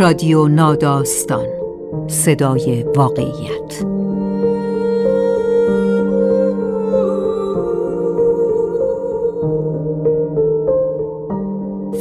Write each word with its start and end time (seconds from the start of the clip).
رادیو 0.00 0.48
ناداستان. 0.48 1.46
صدای 2.06 2.82
واقعیت. 2.96 3.84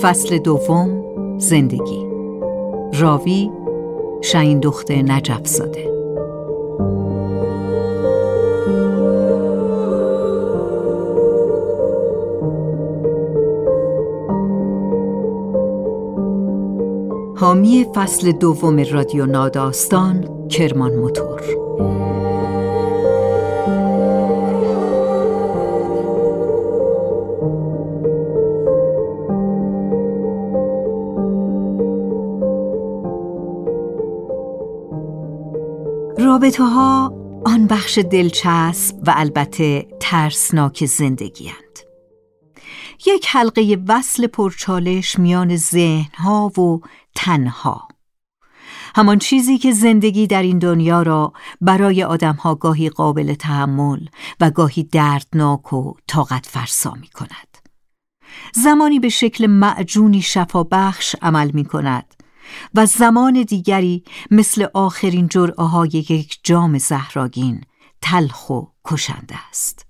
فصل 0.02 0.38
دوم 0.38 1.03
زندگی. 1.38 2.08
راوی 2.99 3.52
شاین 4.22 4.59
دخت 4.59 4.91
نجف 4.91 5.47
زاده 5.47 5.88
حامی 17.49 17.85
فصل 17.95 18.31
دوم 18.31 18.80
رادیو 18.91 19.26
ناداستان 19.26 20.48
کرمان 20.48 20.95
موتور. 20.95 21.41
رابطه 36.20 36.64
ها 36.64 37.14
آن 37.45 37.67
بخش 37.67 38.00
دلچسب 38.00 38.95
و 39.08 39.14
البته 39.16 39.88
ترسناک 40.00 40.86
زندگی 40.86 41.52
یک 43.08 43.28
حلقه 43.28 43.78
وصل 43.88 44.28
پرچالش 44.28 45.19
میان 45.19 45.55
ذهنها 45.55 46.47
و 46.47 46.81
تنها 47.16 47.88
همان 48.95 49.19
چیزی 49.19 49.58
که 49.58 49.72
زندگی 49.72 50.28
در 50.28 50.42
این 50.42 50.59
دنیا 50.59 51.02
را 51.02 51.33
برای 51.61 52.03
آدمها 52.03 52.55
گاهی 52.55 52.89
قابل 52.89 53.33
تحمل 53.33 54.08
و 54.39 54.52
گاهی 54.52 54.83
دردناک 54.83 55.73
و 55.73 55.94
طاقت 56.08 56.45
فرسا 56.45 56.94
می 57.02 57.08
کند. 57.08 57.58
زمانی 58.53 59.00
به 59.00 59.09
شکل 59.09 59.47
معجونی 59.47 60.22
شفابخش 60.22 61.16
عمل 61.22 61.52
می 61.52 61.66
کند 61.66 62.14
و 62.75 62.86
زمان 62.86 63.44
دیگری 63.44 64.03
مثل 64.31 64.67
آخرین 64.73 65.27
جرعه 65.27 65.66
های 65.66 65.89
یک 66.09 66.39
جام 66.44 66.77
زهراگین 66.77 67.61
تلخ 68.02 68.50
و 68.50 68.61
کشنده 68.86 69.36
است. 69.50 69.89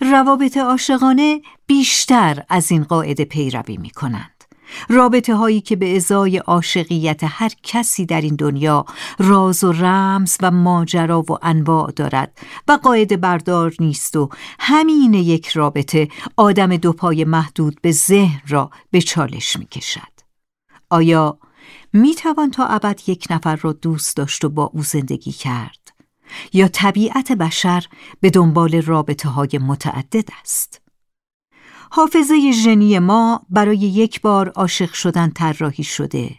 روابط 0.00 0.56
عاشقانه 0.56 1.40
بیشتر 1.66 2.42
از 2.48 2.70
این 2.70 2.84
قاعده 2.84 3.24
پیروی 3.24 3.76
می 3.76 3.90
کنند. 3.90 4.36
رابطه 4.88 5.34
هایی 5.34 5.60
که 5.60 5.76
به 5.76 5.96
ازای 5.96 6.36
عاشقیت 6.36 7.20
هر 7.24 7.50
کسی 7.62 8.06
در 8.06 8.20
این 8.20 8.36
دنیا 8.36 8.84
راز 9.18 9.64
و 9.64 9.72
رمز 9.72 10.36
و 10.42 10.50
ماجرا 10.50 11.20
و 11.20 11.38
انواع 11.42 11.92
دارد 11.92 12.38
و 12.68 12.72
قاعده 12.82 13.16
بردار 13.16 13.74
نیست 13.80 14.16
و 14.16 14.28
همین 14.60 15.14
یک 15.14 15.48
رابطه 15.48 16.08
آدم 16.36 16.76
دو 16.76 16.92
پای 16.92 17.24
محدود 17.24 17.80
به 17.82 17.92
ذهن 17.92 18.40
را 18.48 18.70
به 18.90 19.00
چالش 19.00 19.56
می 19.56 19.66
کشد. 19.66 20.16
آیا 20.90 21.38
می 21.92 22.14
توان 22.14 22.50
تا 22.50 22.66
ابد 22.66 23.00
یک 23.06 23.26
نفر 23.30 23.56
را 23.56 23.72
دوست 23.72 24.16
داشت 24.16 24.44
و 24.44 24.48
با 24.48 24.64
او 24.64 24.82
زندگی 24.82 25.32
کرد؟ 25.32 25.85
یا 26.52 26.68
طبیعت 26.68 27.32
بشر 27.32 27.86
به 28.20 28.30
دنبال 28.30 28.82
رابطه 28.82 29.28
های 29.28 29.58
متعدد 29.62 30.28
است؟ 30.40 30.80
حافظه 31.90 32.52
ژنی 32.52 32.98
ما 32.98 33.46
برای 33.50 33.78
یک 33.78 34.20
بار 34.20 34.48
عاشق 34.48 34.92
شدن 34.92 35.30
طراحی 35.30 35.84
شده. 35.84 36.30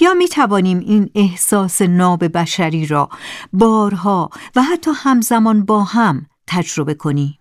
یا 0.00 0.14
می 0.14 0.28
توانیم 0.28 0.78
این 0.78 1.10
احساس 1.14 1.82
ناب 1.82 2.38
بشری 2.38 2.86
را 2.86 3.08
بارها 3.52 4.30
و 4.56 4.62
حتی 4.62 4.90
همزمان 4.94 5.64
با 5.64 5.84
هم 5.84 6.26
تجربه 6.46 6.94
کنیم. 6.94 7.38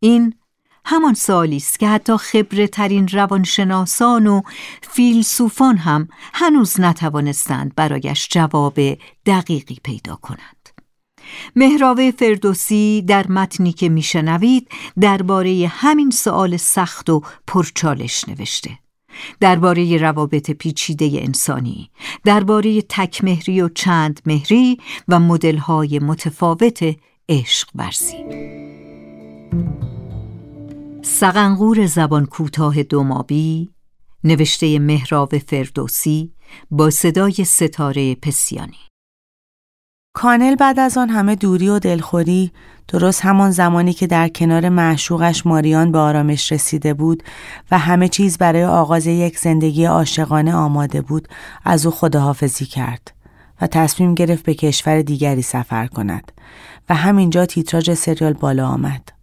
این 0.00 0.34
همان 0.84 1.14
سالی 1.14 1.56
است 1.56 1.78
که 1.78 1.88
حتی 1.88 2.16
خبره 2.16 2.66
ترین 2.66 3.08
روانشناسان 3.08 4.26
و 4.26 4.42
فیلسوفان 4.82 5.76
هم 5.76 6.08
هنوز 6.34 6.80
نتوانستند 6.80 7.74
برایش 7.74 8.28
جواب 8.30 8.80
دقیقی 9.26 9.78
پیدا 9.84 10.16
کنند. 10.16 10.57
مهراوه 11.56 12.10
فردوسی 12.10 13.04
در 13.06 13.26
متنی 13.26 13.72
که 13.72 13.88
میشنوید 13.88 14.68
درباره 15.00 15.66
همین 15.70 16.10
سوال 16.10 16.56
سخت 16.56 17.10
و 17.10 17.22
پرچالش 17.46 18.28
نوشته. 18.28 18.70
درباره 19.40 19.96
روابط 19.96 20.50
پیچیده 20.50 21.10
انسانی 21.14 21.90
درباره 22.24 22.82
تکمهری 22.82 23.60
و 23.62 23.68
چند 23.68 24.20
مهری 24.26 24.78
و 25.08 25.20
مدل‌های 25.20 25.98
متفاوت 25.98 26.96
عشق 27.28 27.68
ورزی. 27.74 28.24
سقنقور 31.02 31.86
زبان 31.86 32.26
کوتاه 32.26 32.82
دومابی 32.82 33.70
نوشته 34.24 34.78
مهراو 34.78 35.28
فردوسی 35.46 36.32
با 36.70 36.90
صدای 36.90 37.32
ستاره 37.32 38.14
پسیانی. 38.14 38.78
کانل 40.18 40.54
بعد 40.54 40.80
از 40.80 40.98
آن 40.98 41.08
همه 41.08 41.34
دوری 41.34 41.68
و 41.68 41.78
دلخوری 41.78 42.52
درست 42.88 43.24
همان 43.24 43.50
زمانی 43.50 43.92
که 43.92 44.06
در 44.06 44.28
کنار 44.28 44.68
معشوقش 44.68 45.46
ماریان 45.46 45.92
به 45.92 45.98
آرامش 45.98 46.52
رسیده 46.52 46.94
بود 46.94 47.22
و 47.70 47.78
همه 47.78 48.08
چیز 48.08 48.38
برای 48.38 48.64
آغاز 48.64 49.06
یک 49.06 49.38
زندگی 49.38 49.84
عاشقانه 49.84 50.54
آماده 50.54 51.00
بود 51.00 51.28
از 51.64 51.86
او 51.86 51.92
خداحافظی 51.92 52.64
کرد 52.64 53.12
و 53.60 53.66
تصمیم 53.66 54.14
گرفت 54.14 54.44
به 54.44 54.54
کشور 54.54 55.02
دیگری 55.02 55.42
سفر 55.42 55.86
کند 55.86 56.32
و 56.88 56.94
همینجا 56.94 57.46
تیتراژ 57.46 57.90
سریال 57.90 58.32
بالا 58.32 58.68
آمد. 58.68 59.17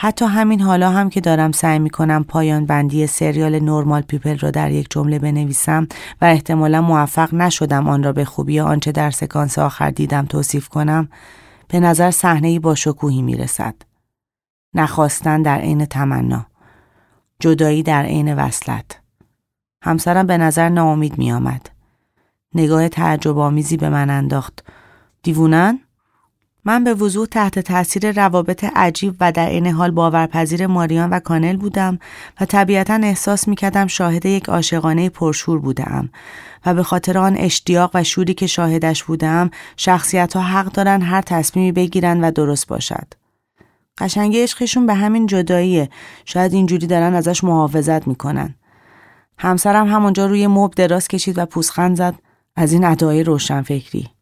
حتی 0.00 0.24
همین 0.24 0.60
حالا 0.60 0.90
هم 0.90 1.10
که 1.10 1.20
دارم 1.20 1.52
سعی 1.52 1.78
می 1.78 1.90
کنم 1.90 2.24
پایان 2.24 2.66
بندی 2.66 3.06
سریال 3.06 3.58
نورمال 3.58 4.02
پیپل 4.02 4.38
را 4.38 4.50
در 4.50 4.70
یک 4.70 4.86
جمله 4.90 5.18
بنویسم 5.18 5.88
و 6.20 6.24
احتمالا 6.24 6.80
موفق 6.82 7.34
نشدم 7.34 7.88
آن 7.88 8.02
را 8.02 8.12
به 8.12 8.24
خوبی 8.24 8.60
آنچه 8.60 8.92
در 8.92 9.10
سکانس 9.10 9.58
آخر 9.58 9.90
دیدم 9.90 10.26
توصیف 10.26 10.68
کنم 10.68 11.08
به 11.68 11.80
نظر 11.80 12.10
صحنه 12.10 12.60
با 12.60 12.74
شکوهی 12.74 13.22
می 13.22 13.36
رسد. 13.36 13.74
نخواستن 14.74 15.42
در 15.42 15.58
عین 15.58 15.84
تمنا 15.84 16.46
جدایی 17.40 17.82
در 17.82 18.02
عین 18.02 18.34
وصلت 18.34 19.00
همسرم 19.82 20.26
به 20.26 20.38
نظر 20.38 20.68
ناامید 20.68 21.18
می 21.18 21.32
آمد. 21.32 21.70
نگاه 22.54 22.88
تعجب 22.88 23.38
آمیزی 23.38 23.76
به 23.76 23.88
من 23.88 24.10
انداخت 24.10 24.64
دیوونن؟ 25.22 25.80
من 26.68 26.84
به 26.84 26.94
وضوح 26.94 27.26
تحت 27.26 27.58
تاثیر 27.58 28.12
روابط 28.12 28.64
عجیب 28.64 29.14
و 29.20 29.32
در 29.32 29.48
این 29.48 29.66
حال 29.66 29.90
باورپذیر 29.90 30.66
ماریان 30.66 31.10
و 31.10 31.18
کانل 31.20 31.56
بودم 31.56 31.98
و 32.40 32.44
طبیعتا 32.44 32.94
احساس 32.94 33.48
می 33.48 33.56
کردم 33.56 33.86
شاهد 33.86 34.26
یک 34.26 34.48
عاشقانه 34.48 35.08
پرشور 35.08 35.58
بودم 35.58 36.08
و 36.66 36.74
به 36.74 36.82
خاطر 36.82 37.18
آن 37.18 37.36
اشتیاق 37.36 37.90
و 37.94 38.04
شوری 38.04 38.34
که 38.34 38.46
شاهدش 38.46 39.04
بودم 39.04 39.50
شخصیت 39.76 40.36
ها 40.36 40.42
حق 40.42 40.72
دارن 40.72 41.02
هر 41.02 41.22
تصمیمی 41.22 41.72
بگیرن 41.72 42.24
و 42.24 42.30
درست 42.30 42.66
باشد. 42.66 43.06
قشنگی 43.98 44.42
عشقشون 44.42 44.86
به 44.86 44.94
همین 44.94 45.26
جداییه 45.26 45.88
شاید 46.24 46.52
اینجوری 46.52 46.86
دارن 46.86 47.14
ازش 47.14 47.44
محافظت 47.44 48.08
می‌کنن. 48.08 48.54
همسرم 49.38 49.86
همونجا 49.86 50.26
روی 50.26 50.46
مب 50.46 50.74
دراز 50.74 51.08
کشید 51.08 51.38
و 51.38 51.46
پوسخند 51.46 51.96
زد 51.96 52.14
از 52.56 52.72
این 52.72 52.84
ادعای 52.84 53.24
روشنفکری. 53.24 54.17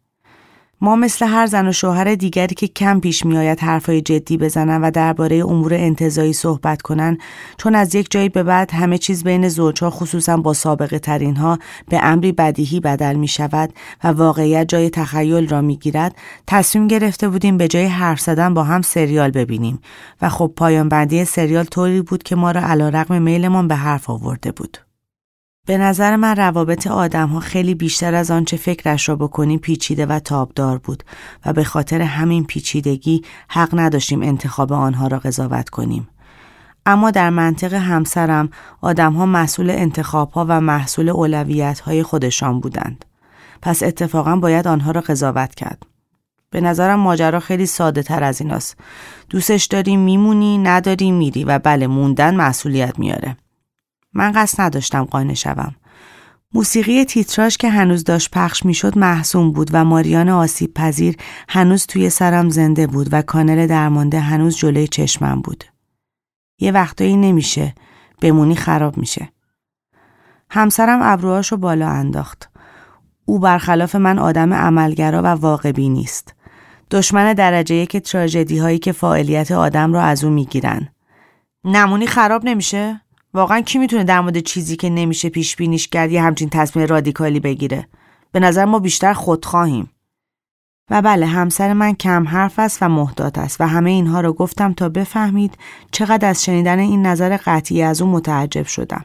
ما 0.81 0.97
مثل 0.97 1.27
هر 1.27 1.47
زن 1.47 1.69
و 1.69 1.73
شوهر 1.73 2.15
دیگری 2.15 2.55
که 2.55 2.69
کم 2.69 3.01
پیش 3.01 3.27
میآید 3.27 3.61
حرفای 3.61 4.01
جدی 4.01 4.37
بزنن 4.37 4.83
و 4.83 4.91
درباره 4.91 5.37
امور 5.37 5.75
انتظایی 5.75 6.33
صحبت 6.33 6.83
کنن 6.83 7.19
چون 7.59 7.75
از 7.75 7.95
یک 7.95 8.11
جایی 8.11 8.29
به 8.29 8.43
بعد 8.43 8.71
همه 8.71 8.99
چیز 8.99 9.25
بین 9.25 9.49
زوجها 9.49 9.91
خصوصا 9.91 10.37
با 10.37 10.53
سابقه 10.53 10.99
ترین 10.99 11.37
ها 11.37 11.59
به 11.89 12.05
امری 12.05 12.33
بدیهی 12.33 12.81
بدل 12.81 13.15
می 13.15 13.29
شود 13.29 13.73
و 14.05 14.09
واقعیت 14.09 14.69
جای 14.69 14.91
تخیل 14.91 15.49
را 15.49 15.61
می 15.61 15.77
گیرد 15.77 16.17
تصمیم 16.47 16.87
گرفته 16.87 17.29
بودیم 17.29 17.57
به 17.57 17.69
جای 17.69 17.87
حرف 17.87 18.21
زدن 18.21 18.55
با 18.55 18.65
هم 18.65 18.83
سریال 18.83 19.31
ببینیم. 19.31 19.81
و 20.23 20.29
خب 20.29 20.53
پایان 20.57 20.89
بندی 20.89 21.25
سریال 21.25 21.65
طوری 21.65 22.03
بود 22.03 22.23
که 22.23 22.37
ما 22.37 22.51
را 22.51 22.61
علیرغم 22.61 23.23
میلمان 23.23 23.69
به 23.69 23.75
حرف 23.75 24.11
آورده 24.11 24.53
بود. 24.53 24.86
به 25.67 25.79
نظر 25.79 26.17
من 26.17 26.37
روابط 26.37 26.87
آدم 26.87 27.29
ها 27.29 27.41
خیلی 27.41 27.75
بیشتر 27.75 28.15
از 28.15 28.31
آنچه 28.31 28.57
فکرش 28.57 29.09
را 29.09 29.17
بکنیم 29.17 29.59
پیچیده 29.59 30.07
و 30.07 30.19
تابدار 30.19 30.79
بود 30.79 31.03
و 31.47 31.53
به 31.53 31.65
خاطر 31.65 32.03
همین 32.03 32.45
پیچیدگی 32.45 33.23
حق 33.49 33.69
نداشتیم 33.73 34.23
انتخاب 34.23 34.73
آنها 34.73 35.07
را 35.07 35.19
قضاوت 35.19 35.69
کنیم. 35.69 36.09
اما 36.87 37.11
در 37.11 37.31
منطق 37.31 37.75
همسرم 37.75 38.49
آدم 38.81 39.13
ها 39.13 39.27
مسئول 39.27 39.71
انتخاب 39.71 40.31
ها 40.31 40.47
و 40.49 40.61
محصول 40.61 41.09
اولویت 41.09 41.81
های 41.81 42.03
خودشان 42.03 42.61
بودند. 42.61 43.05
پس 43.63 43.83
اتفاقا 43.83 44.37
باید 44.37 44.69
آنها 44.69 44.91
را 44.91 45.01
قضاوت 45.01 45.55
کرد. 45.55 45.83
به 46.51 46.61
نظرم 46.61 47.01
ماجرا 47.01 47.41
خیلی 47.41 47.67
ساده 47.67 48.03
تر 48.03 48.25
از 48.25 48.41
ایناست. 48.41 48.77
دوستش 49.31 49.65
داری 49.65 49.97
میمونی 49.97 50.59
نداری 50.59 51.11
میری 51.11 51.45
و 51.45 51.59
بله 51.59 51.87
موندن 51.87 52.35
مسئولیت 52.35 52.99
میاره. 52.99 53.37
من 54.17 54.33
قصد 54.33 54.61
نداشتم 54.61 55.05
قانع 55.05 55.35
شوم. 55.35 55.75
موسیقی 56.55 57.05
تیتراژ 57.05 57.57
که 57.57 57.71
هنوز 57.71 58.05
داشت 58.05 58.31
پخش 58.31 58.65
می‌شد 58.65 58.99
محسوم 58.99 59.53
بود 59.53 59.71
و 59.73 59.85
ماریان 59.85 60.29
آسیب 60.29 60.75
پذیر 60.75 61.17
هنوز 61.49 61.87
توی 61.87 62.11
سرم 62.11 62.49
زنده 62.49 62.87
بود 62.87 63.09
و 63.13 63.23
کانل 63.23 63.67
درمانده 63.67 64.21
هنوز 64.21 64.57
جلوی 64.57 64.89
چشمم 64.89 65.41
بود. 65.41 65.65
یه 66.61 66.73
وقتایی 66.73 67.17
نمیشه 67.17 67.75
بمونی 68.21 68.57
خراب 68.57 68.99
میشه. 68.99 69.29
همسرم 70.51 70.99
ابروهاشو 71.03 71.57
بالا 71.57 71.89
انداخت. 71.89 72.51
او 73.25 73.39
برخلاف 73.39 73.95
من 73.95 74.19
آدم 74.19 74.55
عملگرا 74.55 75.23
و 75.23 75.27
واقعی 75.27 75.89
نیست. 75.89 76.35
دشمن 76.91 77.33
درجه 77.33 77.75
یک 77.75 77.97
تراژدی 77.97 78.59
هایی 78.59 78.79
که 78.79 78.93
فعالیت 78.93 79.51
آدم 79.51 79.93
را 79.93 80.03
از 80.03 80.25
او 80.25 80.31
می‌گیرن. 80.31 80.89
نمونی 81.65 82.07
خراب 82.07 82.45
نمیشه؟ 82.45 83.01
واقعا 83.37 83.61
کی 83.61 83.79
می‌تونه 83.79 84.05
در 84.05 84.21
مورد 84.21 84.41
چیزی 84.41 84.77
که 84.77 84.91
نمیشه 84.91 85.29
پیش 85.29 85.57
بینیش 85.57 85.89
کرد 85.89 86.13
یه 86.13 86.23
همچین 86.23 86.49
تصمیم 86.49 86.87
رادیکالی 86.87 87.41
بگیره؟ 87.41 87.89
به 88.33 88.41
نظر 88.41 88.65
ما 88.65 88.79
بیشتر 88.79 89.13
خودخواهیم. 89.13 89.91
و 90.91 91.03
بله 91.03 91.27
همسر 91.27 91.73
من 91.73 91.95
کم 91.95 92.29
حرف 92.29 92.59
است 92.59 92.79
و 92.83 92.89
محتاط 92.89 93.39
است 93.39 93.61
و 93.61 93.65
همه 93.65 93.91
اینها 93.91 94.21
رو 94.21 94.33
گفتم 94.33 94.73
تا 94.73 94.89
بفهمید 94.89 95.59
چقدر 95.91 96.29
از 96.29 96.45
شنیدن 96.45 96.79
این 96.79 97.07
نظر 97.07 97.39
قطعی 97.45 97.83
از 97.83 98.03
او 98.03 98.09
متعجب 98.09 98.67
شدم. 98.67 99.05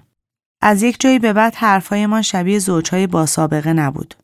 از 0.62 0.84
یک 0.84 1.02
جایی 1.02 1.20
به 1.20 1.34
بعد 1.34 1.56
حرفهای 1.56 2.24
شبیه 2.24 2.60
زوجهای 2.60 3.08
با 3.08 3.26
سابقه 3.26 3.74
نبود. 3.74 4.16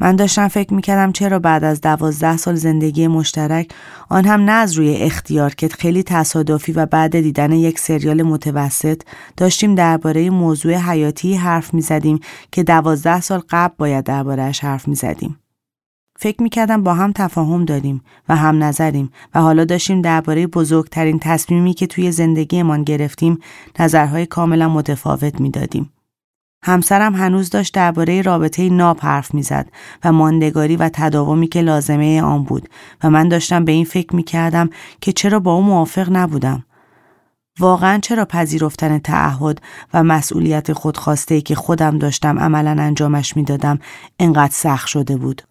من 0.00 0.16
داشتم 0.16 0.48
فکر 0.48 0.74
می‌کردم 0.74 1.12
چرا 1.12 1.38
بعد 1.38 1.64
از 1.64 1.80
دوازده 1.80 2.36
سال 2.36 2.54
زندگی 2.54 3.06
مشترک 3.06 3.70
آن 4.08 4.24
هم 4.24 4.40
نه 4.40 4.52
از 4.52 4.72
روی 4.72 4.96
اختیار 4.96 5.54
که 5.54 5.68
خیلی 5.68 6.02
تصادفی 6.02 6.72
و 6.72 6.86
بعد 6.86 7.20
دیدن 7.20 7.52
یک 7.52 7.78
سریال 7.78 8.22
متوسط 8.22 9.02
داشتیم 9.36 9.74
درباره 9.74 10.30
موضوع 10.30 10.74
حیاتی 10.74 11.34
حرف 11.34 11.74
می‌زدیم 11.74 12.20
که 12.52 12.62
دوازده 12.62 13.20
سال 13.20 13.42
قبل 13.50 13.74
باید 13.78 14.04
دربارهش 14.04 14.60
حرف 14.60 14.88
می‌زدیم. 14.88 15.38
فکر 16.18 16.42
می‌کردم 16.42 16.82
با 16.82 16.94
هم 16.94 17.12
تفاهم 17.12 17.64
داریم 17.64 18.00
و 18.28 18.36
هم 18.36 18.64
نظریم 18.64 19.10
و 19.34 19.40
حالا 19.40 19.64
داشتیم 19.64 20.02
درباره 20.02 20.46
بزرگترین 20.46 21.18
تصمیمی 21.18 21.74
که 21.74 21.86
توی 21.86 22.12
زندگیمان 22.12 22.84
گرفتیم 22.84 23.38
نظرهای 23.78 24.26
کاملا 24.26 24.68
متفاوت 24.68 25.40
می‌دادیم. 25.40 25.92
همسرم 26.66 27.14
هنوز 27.14 27.50
داشت 27.50 27.74
درباره 27.74 28.22
رابطه 28.22 28.68
ناب 28.68 28.98
حرف 29.00 29.34
می‌زد 29.34 29.68
و 30.04 30.12
ماندگاری 30.12 30.76
و 30.76 30.90
تداومی 30.92 31.48
که 31.48 31.60
لازمه 31.60 32.22
آن 32.22 32.44
بود 32.44 32.68
و 33.04 33.10
من 33.10 33.28
داشتم 33.28 33.64
به 33.64 33.72
این 33.72 33.84
فکر 33.84 34.16
می‌کردم 34.16 34.70
که 35.00 35.12
چرا 35.12 35.40
با 35.40 35.54
او 35.54 35.62
موافق 35.62 36.08
نبودم. 36.10 36.64
واقعا 37.60 37.98
چرا 37.98 38.24
پذیرفتن 38.24 38.98
تعهد 38.98 39.60
و 39.94 40.02
مسئولیت 40.02 40.72
خودخواسته 40.72 41.40
که 41.40 41.54
خودم 41.54 41.98
داشتم 41.98 42.38
عملا 42.38 42.76
انجامش 42.82 43.36
می‌دادم 43.36 43.78
انقدر 44.18 44.52
سخت 44.54 44.86
شده 44.86 45.16
بود. 45.16 45.42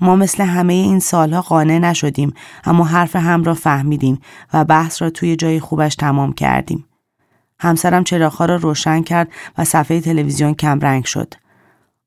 ما 0.00 0.16
مثل 0.16 0.44
همه 0.44 0.72
این 0.72 0.98
سالها 0.98 1.40
قانع 1.40 1.78
نشدیم 1.78 2.34
اما 2.64 2.84
حرف 2.84 3.16
هم 3.16 3.44
را 3.44 3.54
فهمیدیم 3.54 4.18
و 4.54 4.64
بحث 4.64 5.02
را 5.02 5.10
توی 5.10 5.36
جای 5.36 5.60
خوبش 5.60 5.94
تمام 5.94 6.32
کردیم. 6.32 6.84
همسرم 7.60 8.04
چراغها 8.04 8.44
را 8.44 8.56
روشن 8.56 9.02
کرد 9.02 9.28
و 9.58 9.64
صفحه 9.64 10.00
تلویزیون 10.00 10.54
کم 10.54 10.80
رنگ 10.80 11.04
شد. 11.04 11.34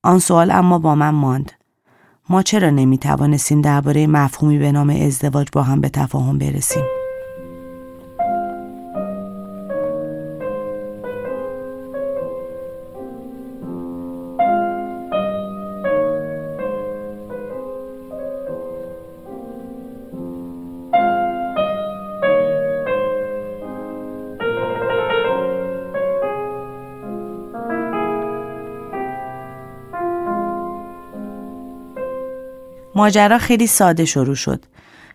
آن 0.04 0.20
سوال 0.20 0.52
اما 0.52 0.80
با 0.80 0.96
من 0.96 1.10
ماند. 1.10 1.52
ما 2.30 2.42
چرا 2.42 2.70
نمی 2.70 2.98
توانستیم 2.98 3.62
درباره 3.62 4.08
مفهومی 4.08 4.58
به 4.58 4.72
نام 4.72 4.90
ازدواج 4.90 5.48
با 5.54 5.64
هم 5.64 5.82
به 5.82 5.90
تفاهم 5.90 6.38
برسیم؟ 6.38 6.97
ماجرا 32.98 33.38
خیلی 33.38 33.68
ساده 33.68 34.06
شروع 34.06 34.36
شد. 34.36 34.66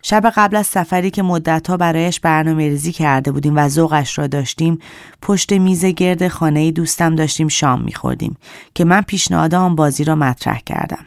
شب 0.01 0.33
قبل 0.35 0.55
از 0.55 0.67
سفری 0.67 1.11
که 1.11 1.23
مدتها 1.23 1.77
برایش 1.77 2.19
برنامه 2.19 2.69
ریزی 2.69 2.91
کرده 2.91 3.31
بودیم 3.31 3.57
و 3.57 3.69
ذوقش 3.69 4.19
را 4.19 4.27
داشتیم 4.27 4.79
پشت 5.21 5.53
میز 5.53 5.85
گرد 5.85 6.27
خانه 6.27 6.71
دوستم 6.71 7.15
داشتیم 7.15 7.47
شام 7.47 7.81
میخوردیم 7.81 8.37
که 8.75 8.85
من 8.85 9.01
پیشنهاد 9.01 9.55
آن 9.55 9.75
بازی 9.75 10.03
را 10.03 10.15
مطرح 10.15 10.59
کردم. 10.65 11.05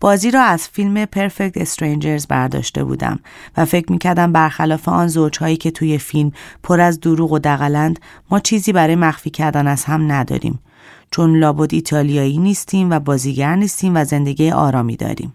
بازی 0.00 0.30
را 0.30 0.42
از 0.42 0.68
فیلم 0.68 1.04
Perfect 1.04 1.64
Strangers 1.64 2.26
برداشته 2.28 2.84
بودم 2.84 3.20
و 3.56 3.64
فکر 3.64 3.92
می‌کردم 3.92 4.32
برخلاف 4.32 4.88
آن 4.88 5.08
زوجهایی 5.08 5.56
که 5.56 5.70
توی 5.70 5.98
فیلم 5.98 6.32
پر 6.62 6.80
از 6.80 7.00
دروغ 7.00 7.32
و 7.32 7.38
دقلند 7.38 8.00
ما 8.30 8.40
چیزی 8.40 8.72
برای 8.72 8.96
مخفی 8.96 9.30
کردن 9.30 9.66
از 9.66 9.84
هم 9.84 10.12
نداریم 10.12 10.58
چون 11.10 11.36
لابد 11.38 11.74
ایتالیایی 11.74 12.38
نیستیم 12.38 12.90
و 12.90 13.00
بازیگر 13.00 13.56
نیستیم 13.56 13.96
و 13.96 14.04
زندگی 14.04 14.50
آرامی 14.50 14.96
داریم. 14.96 15.34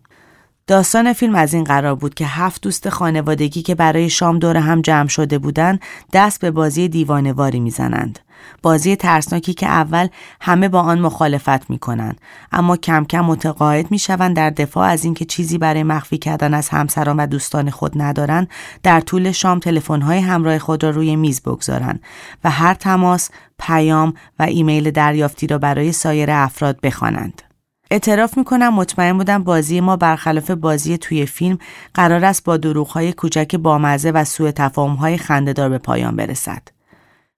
داستان 0.69 1.13
فیلم 1.13 1.35
از 1.35 1.53
این 1.53 1.63
قرار 1.63 1.95
بود 1.95 2.13
که 2.13 2.25
هفت 2.25 2.61
دوست 2.61 2.89
خانوادگی 2.89 3.61
که 3.61 3.75
برای 3.75 4.09
شام 4.09 4.39
دور 4.39 4.57
هم 4.57 4.81
جمع 4.81 5.07
شده 5.07 5.37
بودند 5.37 5.81
دست 6.13 6.41
به 6.41 6.51
بازی 6.51 6.87
دیوانواری 6.87 7.59
می‌زنند. 7.59 8.19
بازی 8.61 8.95
ترسناکی 8.95 9.53
که 9.53 9.67
اول 9.67 10.07
همه 10.41 10.69
با 10.69 10.81
آن 10.81 10.99
مخالفت 10.99 11.69
می 11.69 11.79
کنند 11.79 12.21
اما 12.51 12.77
کم 12.77 13.05
کم 13.05 13.21
متقاعد 13.21 13.91
می 13.91 13.99
شوند 13.99 14.35
در 14.35 14.49
دفاع 14.49 14.87
از 14.87 15.05
اینکه 15.05 15.25
چیزی 15.25 15.57
برای 15.57 15.83
مخفی 15.83 16.17
کردن 16.17 16.53
از 16.53 16.69
همسران 16.69 17.19
و 17.19 17.27
دوستان 17.27 17.69
خود 17.69 18.01
ندارند 18.01 18.49
در 18.83 18.99
طول 18.99 19.31
شام 19.31 19.59
های 19.89 20.19
همراه 20.19 20.59
خود 20.59 20.83
را 20.83 20.89
روی 20.89 21.15
میز 21.15 21.41
بگذارند 21.41 22.01
و 22.43 22.49
هر 22.49 22.73
تماس 22.73 23.29
پیام 23.59 24.13
و 24.39 24.43
ایمیل 24.43 24.91
دریافتی 24.91 25.47
را 25.47 25.57
برای 25.57 25.91
سایر 25.91 26.31
افراد 26.31 26.81
بخوانند 26.81 27.48
اعتراف 27.91 28.37
می‌کنم 28.37 28.73
مطمئن 28.73 29.17
بودم 29.17 29.43
بازی 29.43 29.81
ما 29.81 29.95
برخلاف 29.95 30.51
بازی 30.51 30.97
توی 30.97 31.25
فیلم 31.25 31.57
قرار 31.93 32.25
است 32.25 32.43
با 32.43 32.57
دروغهای 32.57 33.13
کوچک 33.13 33.55
بامزه 33.55 34.11
و 34.11 34.23
سوء 34.23 34.51
تفاهمهای 34.51 35.17
خندهدار 35.17 35.69
به 35.69 35.77
پایان 35.77 36.15
برسد. 36.15 36.67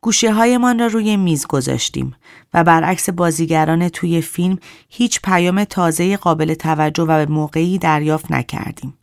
گوشه 0.01 0.33
هایمان 0.33 0.79
را 0.79 0.87
روی 0.87 1.17
میز 1.17 1.47
گذاشتیم 1.47 2.15
و 2.53 2.63
برعکس 2.63 3.09
بازیگران 3.09 3.89
توی 3.89 4.21
فیلم 4.21 4.57
هیچ 4.89 5.21
پیام 5.23 5.63
تازه 5.63 6.17
قابل 6.17 6.53
توجه 6.53 7.03
و 7.03 7.25
به 7.25 7.31
موقعی 7.31 7.77
دریافت 7.77 8.31
نکردیم. 8.31 8.97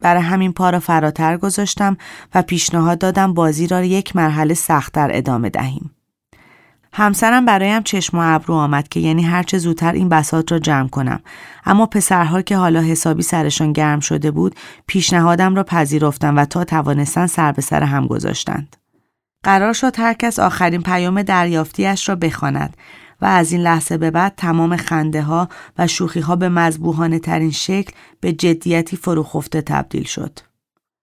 برای 0.00 0.22
همین 0.22 0.52
پا 0.52 0.70
را 0.70 0.80
فراتر 0.80 1.36
گذاشتم 1.36 1.96
و 2.34 2.42
پیشنهاد 2.42 2.98
دادم 2.98 3.34
بازی 3.34 3.66
را 3.66 3.84
یک 3.84 4.16
مرحله 4.16 4.54
سختتر 4.54 5.10
ادامه 5.12 5.50
دهیم. 5.50 5.97
همسرم 6.92 7.44
برایم 7.44 7.82
چشم 7.82 8.18
و 8.18 8.34
ابرو 8.34 8.54
آمد 8.54 8.88
که 8.88 9.00
یعنی 9.00 9.22
هرچه 9.22 9.58
زودتر 9.58 9.92
این 9.92 10.08
بسات 10.08 10.52
را 10.52 10.58
جمع 10.58 10.88
کنم 10.88 11.20
اما 11.66 11.86
پسرها 11.86 12.42
که 12.42 12.56
حالا 12.56 12.80
حسابی 12.80 13.22
سرشان 13.22 13.72
گرم 13.72 14.00
شده 14.00 14.30
بود 14.30 14.54
پیشنهادم 14.86 15.54
را 15.54 15.64
پذیرفتم 15.64 16.36
و 16.36 16.44
تا 16.44 16.64
توانستن 16.64 17.26
سر 17.26 17.52
به 17.52 17.62
سر 17.62 17.82
هم 17.82 18.06
گذاشتند 18.06 18.76
قرار 19.42 19.72
شد 19.72 19.98
هر 19.98 20.14
کس 20.14 20.38
آخرین 20.38 20.82
پیام 20.82 21.22
دریافتیش 21.22 22.08
را 22.08 22.16
بخواند 22.16 22.76
و 23.20 23.26
از 23.26 23.52
این 23.52 23.60
لحظه 23.60 23.96
به 23.96 24.10
بعد 24.10 24.34
تمام 24.36 24.76
خنده 24.76 25.22
ها 25.22 25.48
و 25.78 25.86
شوخی 25.86 26.20
ها 26.20 26.36
به 26.36 26.48
مذبوحانه 26.48 27.18
ترین 27.18 27.50
شکل 27.50 27.92
به 28.20 28.32
جدیتی 28.32 28.96
فروخفته 28.96 29.62
تبدیل 29.62 30.04
شد. 30.04 30.38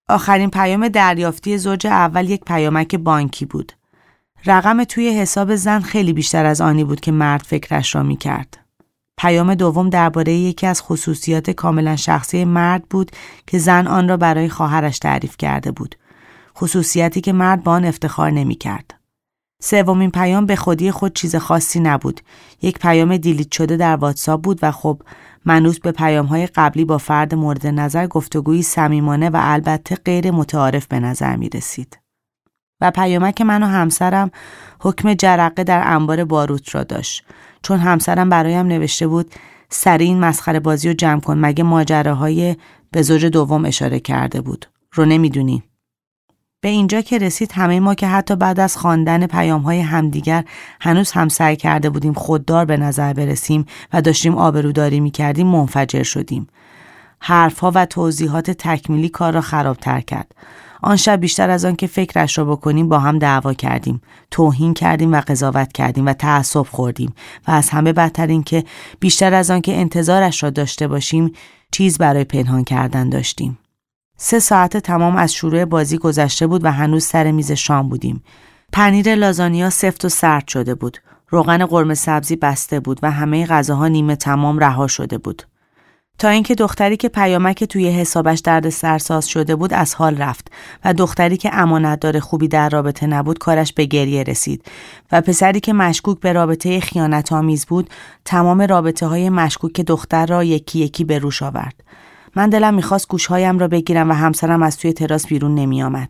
آخرین 0.10 0.50
پیام 0.50 0.88
دریافتی 0.88 1.58
زوج 1.58 1.88
اول 1.88 2.30
یک 2.30 2.42
پیامک 2.46 2.96
بانکی 2.96 3.46
بود. 3.46 3.72
رقم 4.48 4.84
توی 4.84 5.10
حساب 5.10 5.56
زن 5.56 5.80
خیلی 5.80 6.14
بیشتر 6.14 6.46
از 6.46 6.62
آنی 6.62 6.84
بود 6.84 7.00
که 7.00 7.12
مرد 7.12 7.42
فکرش 7.42 7.96
را 7.96 8.04
می 8.04 8.18
کرد. 8.18 8.58
پیام 9.18 9.56
دوم 9.56 9.90
درباره 9.90 10.34
یکی 10.34 10.68
از 10.68 10.82
خصوصیات 10.82 11.50
کاملا 11.50 11.96
شخصی 11.96 12.46
مرد 12.46 12.84
بود 12.90 13.12
که 13.48 13.58
زن 13.58 13.88
آن 13.88 14.10
را 14.10 14.18
برای 14.18 14.50
خواهرش 14.50 15.00
تعریف 15.00 15.38
کرده 15.38 15.72
بود. 15.72 15.96
خصوصیتی 16.58 17.22
که 17.22 17.34
مرد 17.34 17.64
با 17.64 17.72
آن 17.72 17.86
افتخار 17.86 18.32
نمی 18.32 18.56
کرد. 18.56 18.94
سومین 19.62 20.12
پیام 20.12 20.46
به 20.46 20.56
خودی 20.56 20.92
خود 20.92 21.16
چیز 21.16 21.36
خاصی 21.36 21.80
نبود. 21.80 22.22
یک 22.62 22.80
پیام 22.80 23.18
دیلیت 23.18 23.52
شده 23.52 23.78
در 23.78 23.96
واتساپ 23.96 24.42
بود 24.42 24.60
و 24.62 24.72
خب 24.72 25.02
منوس 25.46 25.80
به 25.80 25.92
پیام 25.92 26.25
های 26.25 26.48
قبلی 26.48 26.86
با 26.86 26.98
فرد 26.98 27.36
مورد 27.36 27.68
نظر 27.68 28.08
گفتگویی 28.08 28.64
صمیمانه 28.64 29.30
و 29.30 29.40
البته 29.42 29.96
غیر 29.96 30.32
متعارف 30.32 30.88
به 30.88 31.00
نظر 31.00 31.36
می 31.36 31.50
رسید. 31.50 32.05
و 32.82 32.91
پیامک 32.91 33.41
من 33.41 33.63
و 33.63 33.65
همسرم 33.65 34.32
حکم 34.79 35.13
جرقه 35.13 35.63
در 35.63 35.82
انبار 35.86 36.24
باروت 36.25 36.75
را 36.75 36.84
داشت 36.84 37.24
چون 37.62 37.79
همسرم 37.79 38.29
برایم 38.29 38.67
نوشته 38.67 39.08
بود 39.08 39.32
سر 39.70 39.98
این 39.98 40.20
مسخره 40.20 40.60
بازی 40.60 40.88
رو 40.88 40.94
جمع 40.94 41.20
کن 41.20 41.38
مگه 41.38 41.63
ماجراهای 41.63 42.55
به 42.91 43.01
زوج 43.01 43.25
دوم 43.25 43.65
اشاره 43.65 44.00
کرده 44.00 44.41
بود 44.41 44.65
رو 44.94 45.05
نمی‌دونی 45.05 45.63
به 46.62 46.70
اینجا 46.70 47.01
که 47.01 47.17
رسید 47.17 47.51
همه 47.51 47.79
ما 47.79 47.96
که 47.96 48.08
حتی 48.08 48.36
بعد 48.36 48.60
از 48.60 48.77
خواندن 48.77 49.27
پیام 49.27 49.62
های 49.62 49.79
همدیگر 49.79 50.46
هنوز 50.82 51.12
هم 51.12 51.29
سعی 51.29 51.55
کرده 51.55 51.89
بودیم 51.89 52.13
خوددار 52.13 52.65
به 52.65 52.77
نظر 52.77 53.13
برسیم 53.13 53.65
و 53.94 54.01
داشتیم 54.01 54.36
آبروداری 54.36 55.00
می 55.00 55.12
کردیم 55.12 55.48
منفجر 55.48 56.03
شدیم. 56.03 56.48
حرفها 57.20 57.72
و 57.75 57.86
توضیحات 57.86 58.51
تکمیلی 58.51 59.10
کار 59.10 59.34
را 59.34 59.41
خرابتر 59.41 60.01
کرد. 60.01 60.36
آن 60.86 60.96
شب 60.96 61.20
بیشتر 61.20 61.50
از 61.50 61.65
آن 61.65 61.75
که 61.75 61.88
فکرش 61.88 62.38
را 62.38 62.46
بکنیم 62.46 62.89
با 62.89 63.00
هم 63.00 63.20
دعوا 63.20 63.54
کردیم 63.54 64.01
توهین 64.32 64.74
کردیم 64.74 65.13
و 65.13 65.22
قضاوت 65.27 65.74
کردیم 65.74 66.06
و 66.06 66.13
تعصب 66.13 66.62
خوردیم 66.62 67.13
و 67.48 67.51
از 67.51 67.70
همه 67.70 67.94
بدتر 67.94 68.27
این 68.27 68.44
که 68.44 68.63
بیشتر 69.00 69.34
از 69.34 69.51
آن 69.51 69.62
که 69.62 69.75
انتظارش 69.75 70.44
را 70.44 70.50
داشته 70.50 70.88
باشیم 70.88 71.32
چیز 71.72 71.98
برای 71.98 72.24
پنهان 72.24 72.63
کردن 72.63 73.10
داشتیم. 73.10 73.58
سه 74.18 74.39
ساعت 74.39 74.77
تمام 74.77 75.15
از 75.15 75.34
شروع 75.34 75.65
بازی 75.65 75.98
گذشته 75.98 76.48
بود 76.48 76.65
و 76.65 76.72
هنوز 76.72 77.04
سر 77.04 77.32
میز 77.32 77.51
شام 77.51 77.89
بودیم. 77.89 78.24
پنیر 78.74 79.15
لازانیا 79.15 79.70
سفت 79.70 80.06
و 80.06 80.10
سرد 80.10 80.48
شده 80.48 80.75
بود. 80.75 80.98
روغن 81.30 81.65
قرمه 81.65 81.94
سبزی 81.94 82.36
بسته 82.36 82.80
بود 82.80 83.00
و 83.04 83.12
همه 83.12 83.46
غذاها 83.46 83.88
نیمه 83.88 84.15
تمام 84.15 84.60
رها 84.60 84.88
شده 84.88 85.18
بود. 85.18 85.44
تا 86.20 86.30
اینکه 86.30 86.56
دختری 86.56 86.98
که 86.98 87.10
پیامک 87.10 87.64
توی 87.64 87.90
حسابش 87.90 88.40
درد 88.40 88.70
سرساز 88.70 89.28
شده 89.28 89.56
بود 89.56 89.74
از 89.74 89.96
حال 89.96 90.18
رفت 90.18 90.52
و 90.86 90.94
دختری 90.94 91.38
که 91.38 91.50
امانتدار 91.54 92.20
خوبی 92.20 92.48
در 92.48 92.70
رابطه 92.70 93.08
نبود 93.08 93.40
کارش 93.40 93.74
به 93.74 93.86
گریه 93.86 94.24
رسید 94.24 94.66
و 95.12 95.22
پسری 95.22 95.60
که 95.60 95.74
مشکوک 95.74 96.20
به 96.20 96.34
رابطه 96.34 96.80
خیانت 96.80 97.34
آمیز 97.34 97.66
بود 97.66 97.90
تمام 98.26 98.62
رابطه 98.62 99.08
های 99.08 99.30
مشکوک 99.30 99.82
دختر 99.82 100.26
را 100.26 100.44
یکی 100.44 100.80
یکی 100.80 101.04
به 101.04 101.20
روش 101.20 101.44
آورد 101.44 101.84
من 102.36 102.50
دلم 102.50 102.74
می‌خواست 102.74 103.08
گوشهایم 103.08 103.60
را 103.60 103.68
بگیرم 103.68 104.10
و 104.10 104.14
همسرم 104.14 104.64
از 104.64 104.78
توی 104.78 104.94
تراس 104.94 105.28
بیرون 105.28 105.56
نمی 105.56 105.84
آمد. 105.84 106.10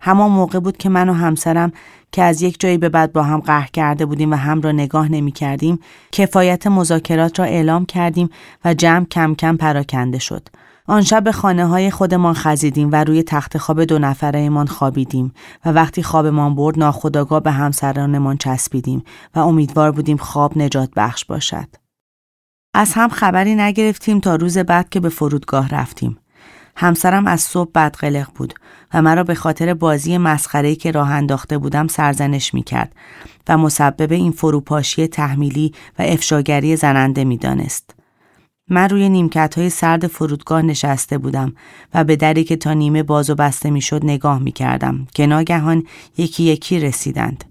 همان 0.00 0.30
موقع 0.30 0.58
بود 0.58 0.76
که 0.76 0.88
من 0.88 1.08
و 1.08 1.12
همسرم 1.12 1.72
که 2.14 2.22
از 2.22 2.42
یک 2.42 2.60
جایی 2.60 2.78
به 2.78 2.88
بعد 2.88 3.12
با 3.12 3.22
هم 3.22 3.40
قهر 3.40 3.70
کرده 3.72 4.06
بودیم 4.06 4.32
و 4.32 4.34
هم 4.34 4.60
را 4.60 4.72
نگاه 4.72 5.08
نمی 5.08 5.32
کردیم 5.32 5.78
کفایت 6.12 6.66
مذاکرات 6.66 7.38
را 7.38 7.44
اعلام 7.44 7.86
کردیم 7.86 8.28
و 8.64 8.74
جمع 8.74 9.04
کم 9.04 9.34
کم 9.34 9.56
پراکنده 9.56 10.18
شد. 10.18 10.48
آن 10.86 11.02
شب 11.02 11.24
به 11.24 11.32
خانه 11.32 11.66
های 11.66 11.90
خودمان 11.90 12.34
خزیدیم 12.34 12.88
و 12.92 13.04
روی 13.04 13.22
تخت 13.22 13.58
خواب 13.58 13.84
دو 13.84 13.98
نفرهمان 13.98 14.66
خوابیدیم 14.66 15.32
و 15.64 15.72
وقتی 15.72 16.02
خوابمان 16.02 16.54
برد 16.54 16.78
ناخداگاه 16.78 17.40
به 17.40 17.50
همسرانمان 17.50 18.36
چسبیدیم 18.36 19.02
و 19.34 19.38
امیدوار 19.38 19.92
بودیم 19.92 20.16
خواب 20.16 20.58
نجات 20.58 20.90
بخش 20.96 21.24
باشد. 21.24 21.68
از 22.74 22.92
هم 22.92 23.08
خبری 23.08 23.54
نگرفتیم 23.54 24.20
تا 24.20 24.36
روز 24.36 24.58
بعد 24.58 24.88
که 24.88 25.00
به 25.00 25.08
فرودگاه 25.08 25.68
رفتیم. 25.68 26.18
همسرم 26.76 27.26
از 27.26 27.40
صبح 27.40 27.70
بدقلق 27.74 28.28
بود 28.34 28.54
و 28.94 29.02
مرا 29.02 29.24
به 29.24 29.34
خاطر 29.34 29.74
بازی 29.74 30.18
مسخره 30.18 30.74
که 30.74 30.90
راه 30.90 31.10
انداخته 31.10 31.58
بودم 31.58 31.86
سرزنش 31.86 32.54
می 32.54 32.62
کرد 32.62 32.92
و 33.48 33.58
مسبب 33.58 34.12
این 34.12 34.32
فروپاشی 34.32 35.06
تحمیلی 35.06 35.72
و 35.98 36.02
افشاگری 36.02 36.76
زننده 36.76 37.24
می 37.24 37.36
دانست. 37.36 37.94
من 38.68 38.88
روی 38.88 39.08
نیمکت 39.08 39.58
های 39.58 39.70
سرد 39.70 40.06
فرودگاه 40.06 40.62
نشسته 40.62 41.18
بودم 41.18 41.52
و 41.94 42.04
به 42.04 42.16
دری 42.16 42.44
که 42.44 42.56
تا 42.56 42.72
نیمه 42.72 43.02
باز 43.02 43.30
و 43.30 43.34
بسته 43.34 43.70
می 43.70 43.80
شد 43.80 44.04
نگاه 44.04 44.38
می 44.38 44.52
کردم 44.52 45.06
که 45.14 45.26
ناگهان 45.26 45.86
یکی 46.18 46.44
یکی 46.44 46.80
رسیدند. 46.80 47.44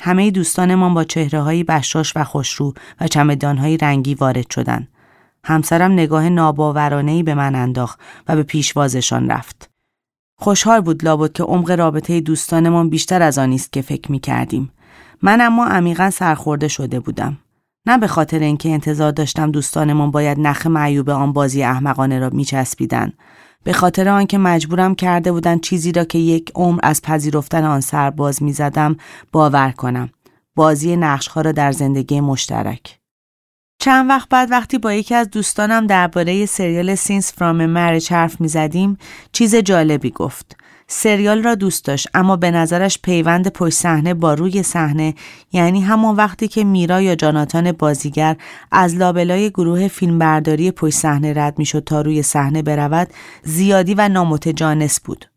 همه 0.00 0.30
دوستانمان 0.30 0.94
با 0.94 1.04
چهره 1.04 1.40
های 1.40 1.64
بشاش 1.64 2.12
و 2.16 2.24
خوشرو 2.24 2.74
و 3.00 3.08
چمدان 3.08 3.58
های 3.58 3.76
رنگی 3.76 4.14
وارد 4.14 4.50
شدند. 4.50 4.88
همسرم 5.44 5.92
نگاه 5.92 6.28
ناباورانه 6.28 7.22
به 7.22 7.34
من 7.34 7.54
انداخت 7.54 8.00
و 8.28 8.36
به 8.36 8.42
پیشوازشان 8.42 9.30
رفت. 9.30 9.70
خوشحال 10.38 10.80
بود 10.80 11.04
لابد 11.04 11.32
که 11.32 11.42
عمق 11.42 11.70
رابطه 11.70 12.20
دوستانمان 12.20 12.88
بیشتر 12.88 13.22
از 13.22 13.38
آنی 13.38 13.54
است 13.54 13.72
که 13.72 13.82
فکر 13.82 14.12
می 14.12 14.18
کردیم. 14.18 14.72
من 15.22 15.40
اما 15.40 15.66
عمیقا 15.66 16.10
سرخورده 16.10 16.68
شده 16.68 17.00
بودم. 17.00 17.38
نه 17.86 17.98
به 17.98 18.06
خاطر 18.06 18.38
اینکه 18.38 18.68
انتظار 18.68 19.12
داشتم 19.12 19.50
دوستانمان 19.50 20.10
باید 20.10 20.40
نخ 20.40 20.66
معیوب 20.66 21.10
آن 21.10 21.32
بازی 21.32 21.62
احمقانه 21.62 22.18
را 22.18 22.30
میچسبیدند 22.30 23.12
به 23.64 23.72
خاطر 23.72 24.08
آنکه 24.08 24.38
مجبورم 24.38 24.94
کرده 24.94 25.32
بودند 25.32 25.60
چیزی 25.60 25.92
را 25.92 26.04
که 26.04 26.18
یک 26.18 26.52
عمر 26.54 26.80
از 26.82 27.02
پذیرفتن 27.02 27.64
آن 27.64 27.80
سرباز 27.80 28.42
می‌زدم 28.42 28.96
باور 29.32 29.70
کنم 29.70 30.10
بازی 30.56 30.96
نقشها 30.96 31.40
را 31.40 31.52
در 31.52 31.72
زندگی 31.72 32.20
مشترک 32.20 32.99
چند 33.82 34.08
وقت 34.08 34.28
بعد 34.28 34.50
وقتی 34.50 34.78
با 34.78 34.92
یکی 34.92 35.14
از 35.14 35.30
دوستانم 35.30 35.86
درباره 35.86 36.46
سریال 36.46 36.94
Scenes 36.94 37.32
from 37.32 37.66
a 37.66 37.71
Marriage 37.71 38.12
حرف 38.12 38.40
می 38.40 38.48
زدیم 38.48 38.98
چیز 39.32 39.54
جالبی 39.54 40.10
گفت. 40.10 40.56
سریال 40.86 41.42
را 41.42 41.54
دوست 41.54 41.84
داشت 41.84 42.08
اما 42.14 42.36
به 42.36 42.50
نظرش 42.50 42.98
پیوند 43.02 43.48
پشت 43.48 43.74
صحنه 43.74 44.14
با 44.14 44.34
روی 44.34 44.62
صحنه 44.62 45.14
یعنی 45.52 45.80
همان 45.80 46.16
وقتی 46.16 46.48
که 46.48 46.64
میرا 46.64 47.00
یا 47.00 47.14
جاناتان 47.14 47.72
بازیگر 47.72 48.36
از 48.72 48.94
لابلای 48.94 49.50
گروه 49.50 49.88
فیلمبرداری 49.88 50.70
پشت 50.70 50.94
صحنه 50.94 51.32
رد 51.36 51.58
می‌شد 51.58 51.84
تا 51.84 52.00
روی 52.00 52.22
صحنه 52.22 52.62
برود 52.62 53.08
زیادی 53.44 53.94
و 53.94 54.08
نامتجانس 54.08 55.00
بود. 55.00 55.29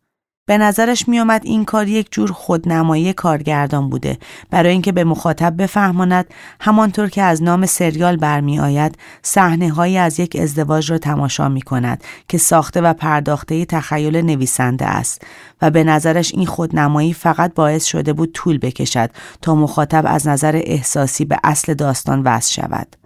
به 0.46 0.58
نظرش 0.58 1.08
میآمد 1.08 1.42
این 1.46 1.66
کار 1.66 1.88
یک 1.88 2.08
جور 2.12 2.32
خودنمایی 2.32 3.14
کارگردان 3.14 3.90
بوده 3.90 4.18
برای 4.50 4.72
اینکه 4.72 4.92
به 4.92 5.04
مخاطب 5.04 5.62
بفهماند 5.62 6.26
همانطور 6.60 7.10
که 7.10 7.22
از 7.22 7.44
نام 7.44 7.66
سریال 7.66 8.18
برمیآید 8.18 8.98
صحنه 9.22 9.70
هایی 9.70 9.98
از 9.98 10.20
یک 10.20 10.36
ازدواج 10.36 10.92
را 10.92 10.98
تماشا 10.98 11.50
می 11.50 11.62
کند 11.62 12.04
که 12.28 12.38
ساخته 12.38 12.82
و 12.82 12.94
پرداخته 12.94 13.66
تخیل 13.66 14.22
نویسنده 14.22 14.86
است 14.86 15.22
و 15.62 15.70
به 15.70 15.84
نظرش 15.84 16.34
این 16.34 16.46
خودنمایی 16.46 17.14
فقط 17.14 17.54
باعث 17.54 17.86
شده 17.86 18.14
بود 18.14 18.32
طول 18.32 18.58
بکشد 18.58 19.10
تا 19.42 19.56
مخاطب 19.56 20.04
از 20.08 20.28
نظر 20.28 20.62
احساسی 20.64 21.26
به 21.26 21.38
اصل 21.44 21.74
داستان 21.74 22.22
وصل 22.22 22.54
شود. 22.54 23.03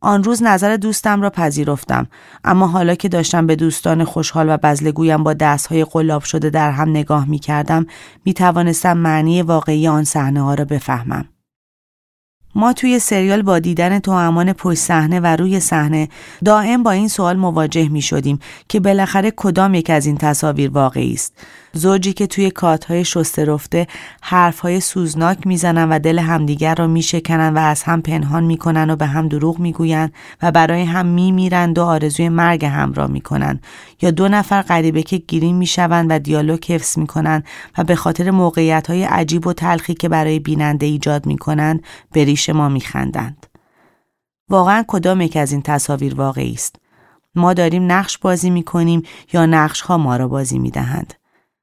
آن 0.00 0.24
روز 0.24 0.42
نظر 0.42 0.76
دوستم 0.76 1.22
را 1.22 1.30
پذیرفتم 1.30 2.06
اما 2.44 2.66
حالا 2.66 2.94
که 2.94 3.08
داشتم 3.08 3.46
به 3.46 3.56
دوستان 3.56 4.04
خوشحال 4.04 4.48
و 4.48 4.56
بزلگویم 4.56 5.22
با 5.22 5.34
دستهای 5.34 5.84
قلاب 5.84 6.22
شده 6.22 6.50
در 6.50 6.70
هم 6.70 6.90
نگاه 6.90 7.28
می 7.28 7.38
کردم 7.38 7.86
می 8.24 8.34
توانستم 8.34 8.96
معنی 8.96 9.42
واقعی 9.42 9.88
آن 9.88 10.04
صحنه 10.04 10.42
ها 10.42 10.54
را 10.54 10.64
بفهمم. 10.64 11.28
ما 12.56 12.72
توی 12.72 12.98
سریال 12.98 13.42
با 13.42 13.58
دیدن 13.58 13.98
توامان 13.98 14.52
پشت 14.52 14.78
صحنه 14.78 15.20
و 15.20 15.26
روی 15.26 15.60
صحنه 15.60 16.08
دائم 16.44 16.82
با 16.82 16.90
این 16.90 17.08
سوال 17.08 17.36
مواجه 17.36 17.88
می 17.88 18.02
شدیم 18.02 18.38
که 18.68 18.80
بالاخره 18.80 19.32
کدام 19.36 19.74
یک 19.74 19.90
از 19.90 20.06
این 20.06 20.16
تصاویر 20.16 20.70
واقعی 20.70 21.12
است 21.12 21.34
زوجی 21.76 22.12
که 22.12 22.26
توی 22.26 22.50
کاتهای 22.50 23.04
شسته 23.04 23.44
رفته 23.44 23.86
حرفهای 24.22 24.80
سوزناک 24.80 25.46
می‌زنن 25.46 25.88
و 25.88 25.98
دل 25.98 26.18
همدیگر 26.18 26.74
را 26.74 26.86
میشکنن 26.86 27.54
و 27.54 27.58
از 27.58 27.82
هم 27.82 28.02
پنهان 28.02 28.44
می‌کنن 28.44 28.90
و 28.90 28.96
به 28.96 29.06
هم 29.06 29.28
دروغ 29.28 29.58
می‌گویند 29.58 30.12
و 30.42 30.52
برای 30.52 30.82
هم 30.82 31.06
میمیرند 31.06 31.78
و 31.78 31.82
آرزوی 31.82 32.28
مرگ 32.28 32.64
هم 32.64 32.92
را 32.92 33.06
می‌کنن 33.06 33.60
یا 34.02 34.10
دو 34.10 34.28
نفر 34.28 34.62
غریبه 34.62 35.02
که 35.02 35.16
گیریم 35.16 35.56
می‌شوند 35.56 36.06
و 36.10 36.18
دیالوگ 36.18 36.64
حفظ 36.72 36.98
می‌کنن 36.98 37.42
و 37.78 37.84
به 37.84 37.96
خاطر 37.96 38.30
موقعیت 38.30 38.86
های 38.86 39.04
عجیب 39.04 39.46
و 39.46 39.52
تلخی 39.52 39.94
که 39.94 40.08
برای 40.08 40.38
بیننده 40.38 40.86
ایجاد 40.86 41.26
می‌کنند 41.26 41.84
به 42.12 42.24
ریش 42.24 42.48
ما 42.48 42.68
میخندند. 42.68 43.46
واقعا 44.48 44.84
کدام 44.88 45.20
یک 45.20 45.36
از 45.36 45.52
این 45.52 45.62
تصاویر 45.62 46.14
واقعی 46.14 46.52
است؟ 46.52 46.76
ما 47.34 47.54
داریم 47.54 47.92
نقش 47.92 48.18
بازی 48.18 48.50
می‌کنیم 48.50 49.02
یا 49.32 49.46
نقش 49.46 49.80
ها 49.80 49.98
ما 49.98 50.16
را 50.16 50.28
بازی 50.28 50.58
می‌دهند؟ 50.58 51.14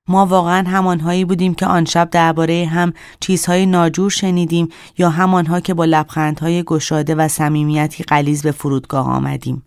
ما 0.08 0.26
واقعا 0.26 0.70
همانهایی 0.70 1.26
بودیم 1.26 1.54
که 1.54 1.66
آن 1.66 1.86
شب 1.86 2.10
درباره 2.10 2.66
هم 2.66 2.94
چیزهای 3.20 3.66
ناجور 3.66 4.10
شنیدیم 4.10 4.70
یا 4.98 5.10
همانها 5.10 5.60
که 5.60 5.74
با 5.74 5.86
لبخندهای 5.86 6.64
گشاده 6.64 7.16
و 7.16 7.28
صمیمیتی 7.28 8.04
غلیظ 8.04 8.42
به 8.42 8.52
فرودگاه 8.52 9.08
آمدیم. 9.08 9.64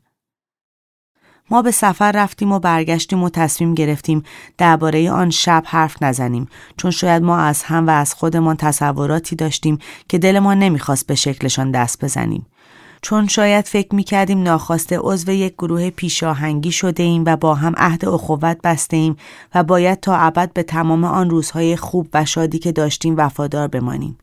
ما 1.51 1.63
به 1.63 1.71
سفر 1.71 2.13
رفتیم 2.13 2.53
و 2.53 2.59
برگشتیم 2.59 3.23
و 3.23 3.31
تصمیم 3.31 3.75
گرفتیم 3.75 4.23
درباره 4.59 5.11
آن 5.11 5.31
شب 5.31 5.63
حرف 5.67 6.03
نزنیم 6.03 6.49
چون 6.77 6.91
شاید 6.91 7.23
ما 7.23 7.39
از 7.39 7.63
هم 7.63 7.87
و 7.87 7.91
از 7.91 8.15
خودمان 8.15 8.57
تصوراتی 8.57 9.37
داشتیم 9.37 9.79
که 10.09 10.19
دلمان 10.19 10.59
نمی‌خواست 10.59 11.07
به 11.07 11.15
شکلشان 11.15 11.71
دست 11.71 12.05
بزنیم. 12.05 12.47
چون 13.03 13.29
شاید 13.29 13.65
فکر 13.65 13.95
می 13.95 14.05
کردیم 14.05 14.43
ناخواسته 14.43 14.99
عضو 14.99 15.33
یک 15.33 15.53
گروه 15.53 15.91
پیشاهنگی 15.91 16.73
شده 16.73 17.03
ایم 17.03 17.23
و 17.27 17.37
با 17.37 17.55
هم 17.55 17.75
عهد 17.77 18.09
اخوت 18.09 18.59
بسته 18.65 18.97
ایم 18.97 19.17
و 19.55 19.63
باید 19.65 20.01
تا 20.01 20.17
ابد 20.17 20.53
به 20.53 20.63
تمام 20.63 21.05
آن 21.05 21.31
روزهای 21.31 21.77
خوب 21.77 22.09
و 22.15 22.25
شادی 22.25 22.59
که 22.59 22.73
داشتیم 22.73 23.17
وفادار 23.17 23.69
بمانیم. 23.69 24.19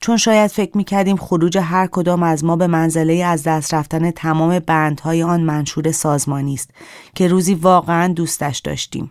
چون 0.00 0.16
شاید 0.16 0.50
فکر 0.50 0.76
می 0.76 0.84
کردیم 0.84 1.16
خروج 1.16 1.58
هر 1.58 1.86
کدام 1.86 2.22
از 2.22 2.44
ما 2.44 2.56
به 2.56 2.66
منزله 2.66 3.14
از 3.14 3.42
دست 3.42 3.74
رفتن 3.74 4.10
تمام 4.10 4.58
بندهای 4.58 5.22
آن 5.22 5.40
منشور 5.40 5.92
سازمانی 5.92 6.54
است 6.54 6.70
که 7.14 7.28
روزی 7.28 7.54
واقعا 7.54 8.12
دوستش 8.12 8.58
داشتیم. 8.58 9.10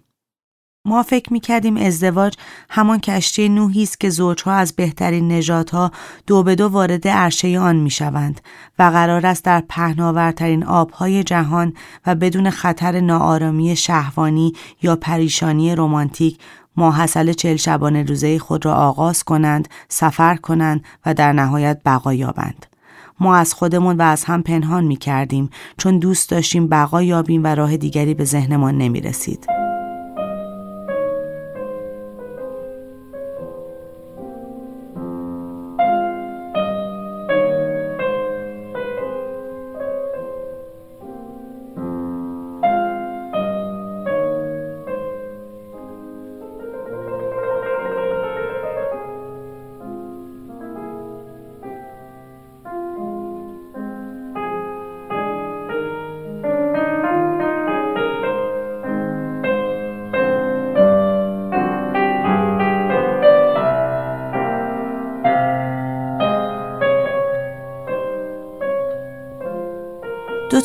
ما 0.86 1.04
فکر 1.04 1.34
می‌کردیم 1.34 1.77
ازدواج 1.77 2.34
همان 2.70 3.00
کشتی 3.00 3.50
نوحی 3.50 3.84
است 3.84 4.00
که 4.00 4.10
زوجها 4.10 4.54
از 4.54 4.74
بهترین 4.74 5.27
نژادها 5.27 5.92
دو 6.27 6.44
به 6.44 6.56
دو 6.56 6.68
وارد 6.68 7.08
عرشه 7.08 7.60
آن 7.60 7.75
می‌شوند 7.75 8.42
و 8.80 8.84
قرار 8.84 9.25
است 9.25 9.44
در 9.44 9.63
پهناورترین 9.70 10.63
آبهای 10.63 11.24
جهان 11.24 11.74
و 12.06 12.15
بدون 12.15 12.50
خطر 12.50 13.00
ناآرامی 13.00 13.75
شهوانی 13.75 14.54
یا 14.82 14.96
پریشانی 14.96 15.75
رمانتیک 15.75 16.38
ماحصل 16.77 17.34
چل 17.34 17.56
شبانه 17.56 18.04
روزه 18.04 18.39
خود 18.39 18.65
را 18.65 18.74
آغاز 18.74 19.24
کنند، 19.24 19.68
سفر 19.89 20.36
کنند 20.36 20.84
و 21.06 21.13
در 21.13 21.34
نهایت 21.34 21.82
بقا 21.86 22.13
یابند. 22.13 22.65
ما 23.20 23.36
از 23.36 23.54
خودمون 23.54 23.98
و 23.98 24.01
از 24.01 24.24
هم 24.24 24.44
پنهان 24.44 24.84
می 24.84 24.96
کردیم 24.96 25.50
چون 25.77 26.00
دوست 26.00 26.30
داشتیم 26.30 26.68
بقا 26.68 27.01
یابیم 27.01 27.44
و 27.44 27.48
راه 27.48 27.77
دیگری 27.77 28.13
به 28.13 28.25
ذهنمان 28.25 28.77
نمی 28.77 29.01
رسید. 29.01 29.65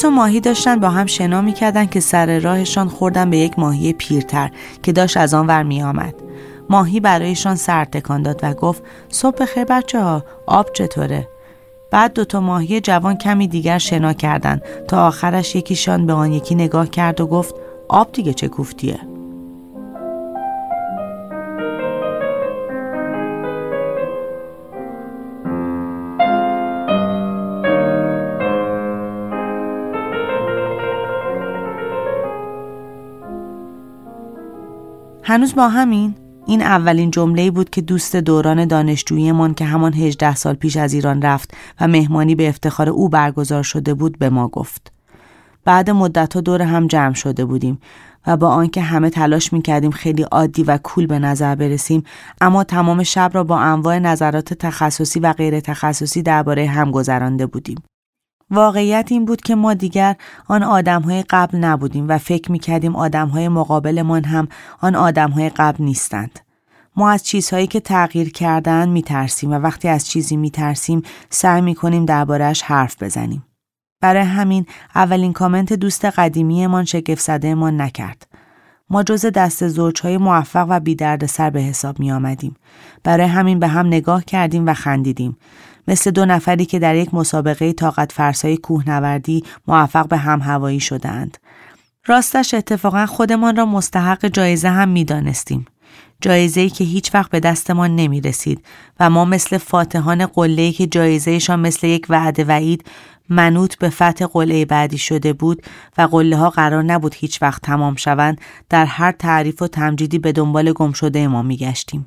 تا 0.00 0.10
ماهی 0.10 0.40
داشتن 0.40 0.80
با 0.80 0.90
هم 0.90 1.06
شنا 1.06 1.40
می‌کردن 1.40 1.86
که 1.86 2.00
سر 2.00 2.38
راهشان 2.38 2.88
خوردن 2.88 3.30
به 3.30 3.36
یک 3.36 3.58
ماهی 3.58 3.92
پیرتر 3.92 4.50
که 4.82 4.92
داشت 4.92 5.16
از 5.16 5.34
آن 5.34 5.46
ور 5.46 5.62
میآمد. 5.62 6.14
ماهی 6.70 7.00
برایشان 7.00 7.56
سر 7.56 7.84
تکان 7.84 8.22
داد 8.22 8.40
و 8.42 8.54
گفت 8.54 8.82
صبح 9.08 9.36
بخیر 9.36 9.64
بچه 9.64 10.00
ها 10.00 10.24
آب 10.46 10.72
چطوره؟ 10.72 11.28
بعد 11.90 12.12
دوتا 12.12 12.40
ماهی 12.40 12.80
جوان 12.80 13.16
کمی 13.16 13.48
دیگر 13.48 13.78
شنا 13.78 14.12
کردند 14.12 14.62
تا 14.88 15.06
آخرش 15.06 15.56
یکیشان 15.56 16.06
به 16.06 16.12
آن 16.12 16.32
یکی 16.32 16.54
نگاه 16.54 16.90
کرد 16.90 17.20
و 17.20 17.26
گفت 17.26 17.54
آب 17.88 18.12
دیگه 18.12 18.32
چه 18.32 18.48
کوفتیه؟ 18.48 19.09
هنوز 35.30 35.54
با 35.54 35.68
همین 35.68 36.14
این 36.46 36.62
اولین 36.62 37.10
جمله 37.10 37.50
بود 37.50 37.70
که 37.70 37.80
دوست 37.80 38.16
دوران 38.16 38.64
دانشجوییمان 38.64 39.54
که 39.54 39.64
همان 39.64 39.92
18 39.92 40.34
سال 40.34 40.54
پیش 40.54 40.76
از 40.76 40.92
ایران 40.92 41.22
رفت 41.22 41.54
و 41.80 41.88
مهمانی 41.88 42.34
به 42.34 42.48
افتخار 42.48 42.88
او 42.88 43.08
برگزار 43.08 43.62
شده 43.62 43.94
بود 43.94 44.18
به 44.18 44.30
ما 44.30 44.48
گفت. 44.48 44.92
بعد 45.64 45.90
مدتها 45.90 46.40
دور 46.40 46.62
هم 46.62 46.86
جمع 46.86 47.14
شده 47.14 47.44
بودیم 47.44 47.80
و 48.26 48.36
با 48.36 48.48
آنکه 48.48 48.80
همه 48.80 49.10
تلاش 49.10 49.52
می‌کردیم 49.52 49.90
خیلی 49.90 50.22
عادی 50.22 50.62
و 50.62 50.78
کول 50.78 51.06
به 51.06 51.18
نظر 51.18 51.54
برسیم 51.54 52.02
اما 52.40 52.64
تمام 52.64 53.02
شب 53.02 53.30
را 53.34 53.44
با 53.44 53.58
انواع 53.58 53.98
نظرات 53.98 54.54
تخصصی 54.54 55.20
و 55.20 55.32
غیر 55.32 55.60
تخصصی 55.60 56.22
درباره 56.22 56.66
هم 56.66 56.90
گذرانده 56.90 57.46
بودیم. 57.46 57.82
واقعیت 58.50 59.06
این 59.10 59.24
بود 59.24 59.40
که 59.40 59.54
ما 59.54 59.74
دیگر 59.74 60.16
آن 60.48 60.62
آدمهای 60.62 61.24
قبل 61.30 61.58
نبودیم 61.58 62.08
و 62.08 62.18
فکر 62.18 62.52
می‌کردیم 62.52 62.96
آدمهای 62.96 63.48
مقابلمان 63.48 64.24
هم 64.24 64.48
آن 64.80 64.94
آدمهای 64.94 65.48
قبل 65.48 65.84
نیستند. 65.84 66.40
ما 66.96 67.10
از 67.10 67.24
چیزهایی 67.24 67.66
که 67.66 67.80
تغییر 67.80 68.32
کردن 68.32 68.88
میترسیم 68.88 69.50
و 69.50 69.54
وقتی 69.54 69.88
از 69.88 70.08
چیزی 70.08 70.36
میترسیم 70.36 71.02
سعی 71.30 71.60
می‌کنیم 71.60 72.04
دربارهش 72.04 72.62
حرف 72.62 73.02
بزنیم. 73.02 73.44
برای 74.00 74.22
همین 74.22 74.66
اولین 74.94 75.32
کامنت 75.32 75.72
دوست 75.72 76.04
قدیمیمان 76.04 76.84
شگفت 76.84 77.20
زده 77.20 77.54
ما 77.54 77.70
نکرد. 77.70 78.26
ما 78.90 79.02
جز 79.02 79.26
دست 79.26 79.68
زوجهای 79.68 80.18
موفق 80.18 80.66
و 80.68 81.26
سر 81.26 81.50
به 81.50 81.60
حساب 81.60 82.00
می 82.00 82.12
آمدیم. 82.12 82.56
برای 83.02 83.26
همین 83.26 83.58
به 83.58 83.68
هم 83.68 83.86
نگاه 83.86 84.24
کردیم 84.24 84.66
و 84.66 84.74
خندیدیم. 84.74 85.36
مثل 85.90 86.10
دو 86.10 86.24
نفری 86.24 86.64
که 86.64 86.78
در 86.78 86.96
یک 86.96 87.14
مسابقه 87.14 87.72
طاقت 87.72 88.12
فرسای 88.12 88.56
کوهنوردی 88.56 89.44
موفق 89.66 90.08
به 90.08 90.16
هم 90.16 90.40
هوایی 90.40 90.80
شدند. 90.80 91.38
راستش 92.06 92.54
اتفاقا 92.54 93.06
خودمان 93.06 93.56
را 93.56 93.66
مستحق 93.66 94.26
جایزه 94.26 94.68
هم 94.68 94.88
می 94.88 95.04
دانستیم. 95.04 95.66
جایزه‌ای 96.20 96.70
که 96.70 96.84
هیچ 96.84 97.14
وقت 97.14 97.30
به 97.30 97.40
دستمان 97.40 97.96
نمی 97.96 98.20
رسید 98.20 98.64
و 99.00 99.10
ما 99.10 99.24
مثل 99.24 99.58
فاتحان 99.58 100.26
قله‌ای 100.26 100.72
که 100.72 100.86
جایزهشان 100.86 101.60
مثل 101.60 101.86
یک 101.86 102.06
وعده 102.08 102.44
وعید 102.44 102.84
منوط 103.28 103.78
به 103.78 103.90
فتح 103.90 104.26
قله 104.26 104.64
بعدی 104.64 104.98
شده 104.98 105.32
بود 105.32 105.62
و 105.98 106.02
قله 106.02 106.36
ها 106.36 106.50
قرار 106.50 106.82
نبود 106.82 107.14
هیچ 107.18 107.42
وقت 107.42 107.62
تمام 107.62 107.96
شوند 107.96 108.40
در 108.68 108.84
هر 108.84 109.12
تعریف 109.12 109.62
و 109.62 109.66
تمجیدی 109.66 110.18
به 110.18 110.32
دنبال 110.32 110.72
گم 110.72 110.92
شده 110.92 111.28
ما 111.28 111.42
می 111.42 111.56
گشتیم. 111.56 112.06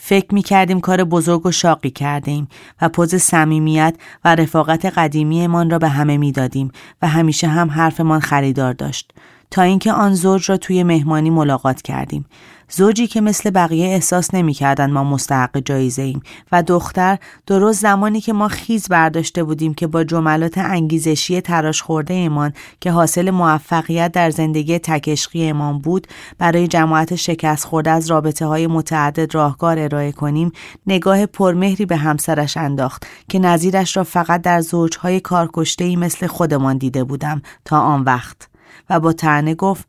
فکر 0.00 0.34
می 0.34 0.42
کردیم 0.42 0.80
کار 0.80 1.04
بزرگ 1.04 1.46
و 1.46 1.50
شاقی 1.50 1.90
کردیم 1.90 2.48
و 2.82 2.88
پوز 2.88 3.14
صمیمیت 3.14 3.94
و 4.24 4.34
رفاقت 4.34 4.84
قدیمیمان 4.84 5.70
را 5.70 5.78
به 5.78 5.88
همه 5.88 6.16
می‌دادیم 6.16 6.72
و 7.02 7.08
همیشه 7.08 7.48
هم 7.48 7.70
حرفمان 7.70 8.20
خریدار 8.20 8.72
داشت. 8.72 9.12
تا 9.50 9.62
اینکه 9.62 9.92
آن 9.92 10.14
زوج 10.14 10.50
را 10.50 10.56
توی 10.56 10.82
مهمانی 10.82 11.30
ملاقات 11.30 11.82
کردیم. 11.82 12.26
زوجی 12.70 13.06
که 13.06 13.20
مثل 13.20 13.50
بقیه 13.50 13.86
احساس 13.86 14.34
نمی‌کردند 14.34 14.90
ما 14.90 15.04
مستحق 15.04 15.58
جایزه 15.58 16.02
ایم 16.02 16.22
و 16.52 16.62
دختر 16.62 17.18
درست 17.46 17.80
زمانی 17.80 18.20
که 18.20 18.32
ما 18.32 18.48
خیز 18.48 18.88
برداشته 18.88 19.44
بودیم 19.44 19.74
که 19.74 19.86
با 19.86 20.04
جملات 20.04 20.58
انگیزشی 20.58 21.40
تراش 21.40 21.82
خورده 21.82 22.14
ایمان 22.14 22.52
که 22.80 22.90
حاصل 22.90 23.30
موفقیت 23.30 24.12
در 24.12 24.30
زندگی 24.30 24.78
تکشقی 24.78 25.42
ایمان 25.42 25.78
بود 25.78 26.06
برای 26.38 26.68
جماعت 26.68 27.14
شکست 27.14 27.64
خورده 27.64 27.90
از 27.90 28.10
رابطه 28.10 28.46
های 28.46 28.66
متعدد 28.66 29.34
راهکار 29.34 29.78
ارائه 29.78 30.12
کنیم 30.12 30.52
نگاه 30.86 31.26
پرمهری 31.26 31.86
به 31.86 31.96
همسرش 31.96 32.56
انداخت 32.56 33.06
که 33.28 33.38
نظیرش 33.38 33.96
را 33.96 34.04
فقط 34.04 34.42
در 34.42 34.60
زوجهای 34.60 35.20
کارکشته 35.20 35.96
مثل 35.96 36.26
خودمان 36.26 36.78
دیده 36.78 37.04
بودم 37.04 37.42
تا 37.64 37.80
آن 37.80 38.02
وقت 38.02 38.48
و 38.90 39.00
با 39.00 39.12
تنه 39.12 39.54
گفت 39.54 39.88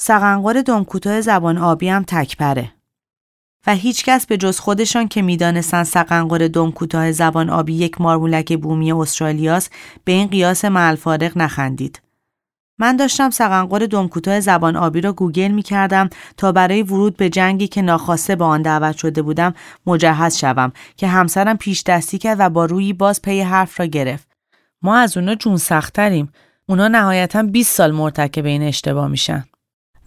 سقنقر 0.00 0.62
دمکوتاه 0.62 1.20
زبان 1.20 1.58
آبی 1.58 1.88
هم 1.88 2.04
تکپره 2.06 2.72
و 3.66 3.74
هیچکس 3.74 4.26
به 4.26 4.36
جز 4.36 4.58
خودشان 4.58 5.08
که 5.08 5.22
می‌دانستند 5.22 5.84
سقنقر 5.84 6.48
دم 6.48 6.70
کوتاه 6.70 7.12
زبان 7.12 7.50
آبی 7.50 7.74
یک 7.74 8.00
مارمولک 8.00 8.58
بومی 8.58 8.92
استرالیاست 8.92 9.72
به 10.04 10.12
این 10.12 10.26
قیاس 10.26 10.64
معلفارق 10.64 11.38
نخندید. 11.38 12.02
من 12.78 12.96
داشتم 12.96 13.30
سقنقور 13.30 13.78
دم 13.78 14.08
کوتاه 14.08 14.40
زبان 14.40 14.76
آبی 14.76 15.00
را 15.00 15.12
گوگل 15.12 15.48
می 15.48 15.62
کردم 15.62 16.10
تا 16.36 16.52
برای 16.52 16.82
ورود 16.82 17.16
به 17.16 17.28
جنگی 17.30 17.68
که 17.68 17.82
ناخواسته 17.82 18.36
به 18.36 18.44
آن 18.44 18.62
دعوت 18.62 18.96
شده 18.96 19.22
بودم 19.22 19.54
مجهز 19.86 20.36
شوم 20.36 20.72
که 20.96 21.06
همسرم 21.06 21.56
پیش 21.56 21.82
دستی 21.82 22.18
کرد 22.18 22.36
و 22.40 22.50
با 22.50 22.64
روی 22.64 22.92
باز 22.92 23.22
پی 23.22 23.40
حرف 23.40 23.80
را 23.80 23.86
گرفت. 23.86 24.28
ما 24.82 24.96
از 24.96 25.16
اونا 25.16 25.34
جون 25.34 25.56
سختتریم. 25.56 26.32
اونا 26.66 26.88
نهایتا 26.88 27.42
20 27.42 27.76
سال 27.76 27.92
مرتکب 27.92 28.44
این 28.44 28.62
اشتباه 28.62 29.08
میشن. 29.08 29.44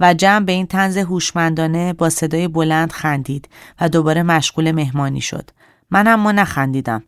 و 0.02 0.14
جمع 0.14 0.46
به 0.46 0.52
این 0.52 0.68
طنز 0.68 0.98
هوشمندانه 0.98 1.94
با 1.94 2.10
صدای 2.10 2.48
بلند 2.48 2.92
خندید 2.92 3.50
و 3.82 3.90
دوباره 3.90 4.24
مشغول 4.24 4.72
مهمانی 4.72 5.22
شد. 5.22 5.50
من 5.92 6.08
اما 6.08 6.32
نخندیدم. 6.32 7.04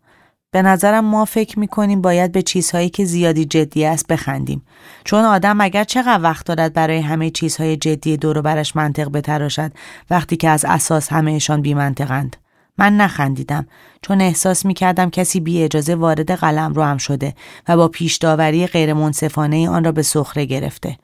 به 0.52 0.62
نظرم 0.62 1.06
ما 1.06 1.26
فکر 1.26 1.60
می‌کنیم 1.60 2.02
باید 2.02 2.32
به 2.32 2.42
چیزهایی 2.42 2.90
که 2.90 3.06
زیادی 3.06 3.46
جدی 3.46 3.86
است 3.86 4.08
بخندیم 4.08 4.66
چون 5.04 5.24
آدم 5.24 5.62
اگر 5.62 5.84
چقدر 5.84 6.24
وقت 6.24 6.46
دارد 6.46 6.74
برای 6.74 7.00
همه 7.00 7.30
چیزهای 7.30 7.78
جدی 7.78 8.18
دور 8.18 8.42
برش 8.42 8.76
منطق 8.76 9.10
بتراشد 9.10 9.72
وقتی 10.10 10.38
که 10.38 10.50
از 10.50 10.66
اساس 10.66 11.12
همهشان 11.12 11.62
بی 11.62 11.74
منطقند. 11.74 12.36
من 12.78 12.98
نخندیدم 12.98 13.68
چون 14.02 14.22
احساس 14.22 14.66
می 14.66 14.74
کردم 14.74 15.10
کسی 15.10 15.40
بی 15.40 15.64
اجازه 15.64 15.96
وارد 15.96 16.32
قلم 16.32 16.74
رو 16.74 16.84
هم 16.84 16.98
شده 16.98 17.34
و 17.68 17.78
با 17.78 17.88
پیش 17.88 18.18
داوری 18.18 18.68
غیر 18.68 18.94
منصفانه 18.94 19.70
آن 19.70 19.84
را 19.84 19.92
به 19.92 20.02
سخره 20.02 20.46
گرفته. 20.46 20.98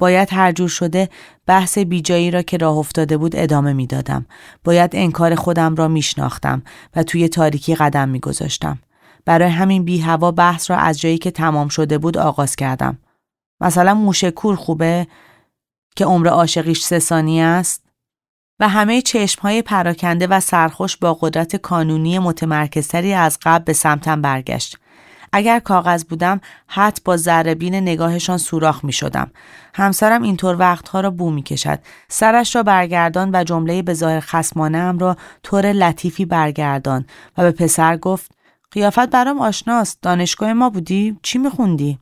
باید 0.00 0.28
هر 0.32 0.52
جور 0.52 0.68
شده 0.68 1.08
بحث 1.46 1.78
بیجایی 1.78 2.30
را 2.30 2.42
که 2.42 2.56
راه 2.56 2.76
افتاده 2.76 3.16
بود 3.16 3.36
ادامه 3.36 3.72
می‌دادم. 3.72 4.26
باید 4.64 4.90
انکار 4.94 5.34
خودم 5.34 5.74
را 5.74 5.88
میشناختم 5.88 6.62
و 6.96 7.02
توی 7.02 7.28
تاریکی 7.28 7.74
قدم 7.74 8.08
میگذاشتم. 8.08 8.78
برای 9.24 9.48
همین 9.48 9.84
بی 9.84 9.98
هوا 9.98 10.30
بحث 10.30 10.70
را 10.70 10.76
از 10.76 11.00
جایی 11.00 11.18
که 11.18 11.30
تمام 11.30 11.68
شده 11.68 11.98
بود 11.98 12.18
آغاز 12.18 12.56
کردم. 12.56 12.98
مثلا 13.60 13.94
موشه 13.94 14.30
کور 14.30 14.56
خوبه؟ 14.56 15.06
که 15.96 16.04
عمر 16.04 16.28
عاشقیش 16.28 16.82
سه 16.82 16.98
ثانیه 16.98 17.44
است 17.44 17.84
و 18.60 18.68
همه 18.68 19.02
چشمهای 19.02 19.62
پراکنده 19.62 20.26
و 20.26 20.40
سرخوش 20.40 20.96
با 20.96 21.14
قدرت 21.14 21.56
کانونی 21.56 22.18
متمرکزتری 22.18 23.12
از 23.12 23.38
قبل 23.42 23.64
به 23.64 23.72
سمتم 23.72 24.22
برگشت 24.22 24.78
اگر 25.32 25.58
کاغذ 25.58 26.04
بودم 26.04 26.40
حت 26.66 27.04
با 27.04 27.16
ذربین 27.16 27.74
نگاهشان 27.74 28.38
سوراخ 28.38 28.84
می 28.84 28.92
شدم. 28.92 29.30
همسرم 29.74 30.22
اینطور 30.22 30.56
وقتها 30.58 31.00
را 31.00 31.10
بو 31.10 31.30
می 31.30 31.42
کشد. 31.42 31.78
سرش 32.08 32.56
را 32.56 32.62
برگردان 32.62 33.30
و 33.34 33.44
جمله 33.44 33.82
به 33.82 33.94
ظاهر 33.94 34.20
خسمانه 34.20 34.78
ام 34.78 34.98
را 34.98 35.16
طور 35.42 35.72
لطیفی 35.72 36.24
برگردان 36.24 37.06
و 37.38 37.42
به 37.42 37.50
پسر 37.50 37.96
گفت 37.96 38.32
قیافت 38.70 39.10
برام 39.10 39.38
آشناست. 39.38 39.98
دانشگاه 40.02 40.52
ما 40.52 40.70
بودی؟ 40.70 41.18
چی 41.22 41.38
می 41.38 41.50
خوندی؟ 41.50 41.98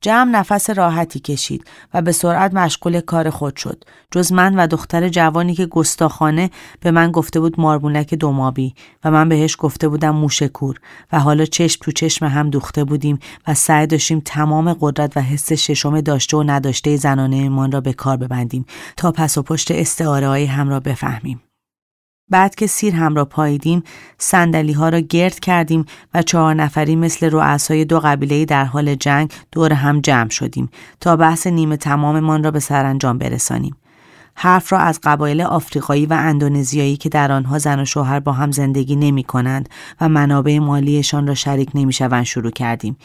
جمع 0.00 0.30
نفس 0.30 0.70
راحتی 0.70 1.20
کشید 1.20 1.64
و 1.94 2.02
به 2.02 2.12
سرعت 2.12 2.54
مشغول 2.54 3.00
کار 3.00 3.30
خود 3.30 3.56
شد. 3.56 3.84
جز 4.10 4.32
من 4.32 4.54
و 4.54 4.66
دختر 4.66 5.08
جوانی 5.08 5.54
که 5.54 5.66
گستاخانه 5.66 6.50
به 6.80 6.90
من 6.90 7.10
گفته 7.10 7.40
بود 7.40 7.60
ماربونک 7.60 8.14
دومابی 8.14 8.74
و 9.04 9.10
من 9.10 9.28
بهش 9.28 9.56
گفته 9.58 9.88
بودم 9.88 10.14
موشکور 10.14 10.78
و 11.12 11.20
حالا 11.20 11.44
چشم 11.44 11.80
تو 11.82 11.92
چشم 11.92 12.26
هم 12.26 12.50
دوخته 12.50 12.84
بودیم 12.84 13.18
و 13.48 13.54
سعی 13.54 13.86
داشتیم 13.86 14.22
تمام 14.24 14.76
قدرت 14.80 15.16
و 15.16 15.20
حس 15.20 15.52
ششم 15.52 16.00
داشته 16.00 16.36
و 16.36 16.42
نداشته 16.42 16.96
زنانه 16.96 17.36
ایمان 17.36 17.72
را 17.72 17.80
به 17.80 17.92
کار 17.92 18.16
ببندیم 18.16 18.66
تا 18.96 19.12
پس 19.12 19.38
و 19.38 19.42
پشت 19.42 19.70
استعاره 19.70 20.46
هم 20.46 20.68
را 20.68 20.80
بفهمیم. 20.80 21.45
بعد 22.30 22.54
که 22.54 22.66
سیر 22.66 22.94
هم 22.94 23.14
را 23.14 23.24
پاییدیم 23.24 23.82
سندلی 24.18 24.72
ها 24.72 24.88
را 24.88 25.00
گرد 25.00 25.40
کردیم 25.40 25.84
و 26.14 26.22
چهار 26.22 26.54
نفری 26.54 26.96
مثل 26.96 27.30
رؤسای 27.30 27.84
دو 27.84 28.00
قبیله 28.00 28.44
در 28.44 28.64
حال 28.64 28.94
جنگ 28.94 29.32
دور 29.52 29.72
هم 29.72 30.00
جمع 30.00 30.30
شدیم 30.30 30.70
تا 31.00 31.16
بحث 31.16 31.46
نیمه 31.46 31.76
تماممان 31.76 32.44
را 32.44 32.50
به 32.50 32.60
سرانجام 32.60 33.18
برسانیم. 33.18 33.76
حرف 34.38 34.72
را 34.72 34.78
از 34.78 35.00
قبایل 35.02 35.40
آفریقایی 35.40 36.06
و 36.06 36.12
اندونزیایی 36.12 36.96
که 36.96 37.08
در 37.08 37.32
آنها 37.32 37.58
زن 37.58 37.80
و 37.80 37.84
شوهر 37.84 38.20
با 38.20 38.32
هم 38.32 38.50
زندگی 38.50 38.96
نمی 38.96 39.24
کنند 39.24 39.68
و 40.00 40.08
منابع 40.08 40.58
مالیشان 40.58 41.26
را 41.26 41.34
شریک 41.34 41.70
نمی 41.74 41.92
شوند 41.92 42.24
شروع 42.24 42.50
کردیم 42.50 42.96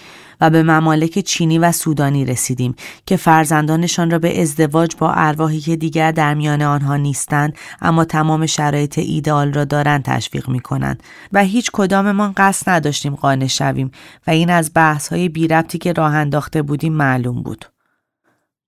و 0.41 0.49
به 0.49 0.63
ممالک 0.63 1.19
چینی 1.19 1.59
و 1.59 1.71
سودانی 1.71 2.25
رسیدیم 2.25 2.75
که 3.05 3.17
فرزندانشان 3.17 4.11
را 4.11 4.19
به 4.19 4.41
ازدواج 4.41 4.95
با 4.95 5.11
ارواحی 5.11 5.59
که 5.59 5.75
دیگر 5.75 6.11
در 6.11 6.33
میان 6.33 6.61
آنها 6.61 6.97
نیستند 6.97 7.53
اما 7.81 8.05
تمام 8.05 8.45
شرایط 8.45 8.97
ایدال 8.97 9.53
را 9.53 9.65
دارند 9.65 10.03
تشویق 10.03 10.49
می 10.49 10.59
کنند 10.59 11.03
و 11.33 11.43
هیچ 11.43 11.71
کداممان 11.73 12.33
قصد 12.37 12.69
نداشتیم 12.69 13.15
قانع 13.15 13.47
شویم 13.47 13.91
و 14.27 14.31
این 14.31 14.49
از 14.49 14.71
بحث 14.75 15.07
های 15.07 15.29
بی 15.29 15.47
ربطی 15.47 15.77
که 15.77 15.93
راه 15.93 16.15
انداخته 16.15 16.61
بودیم 16.61 16.93
معلوم 16.93 17.43
بود. 17.43 17.70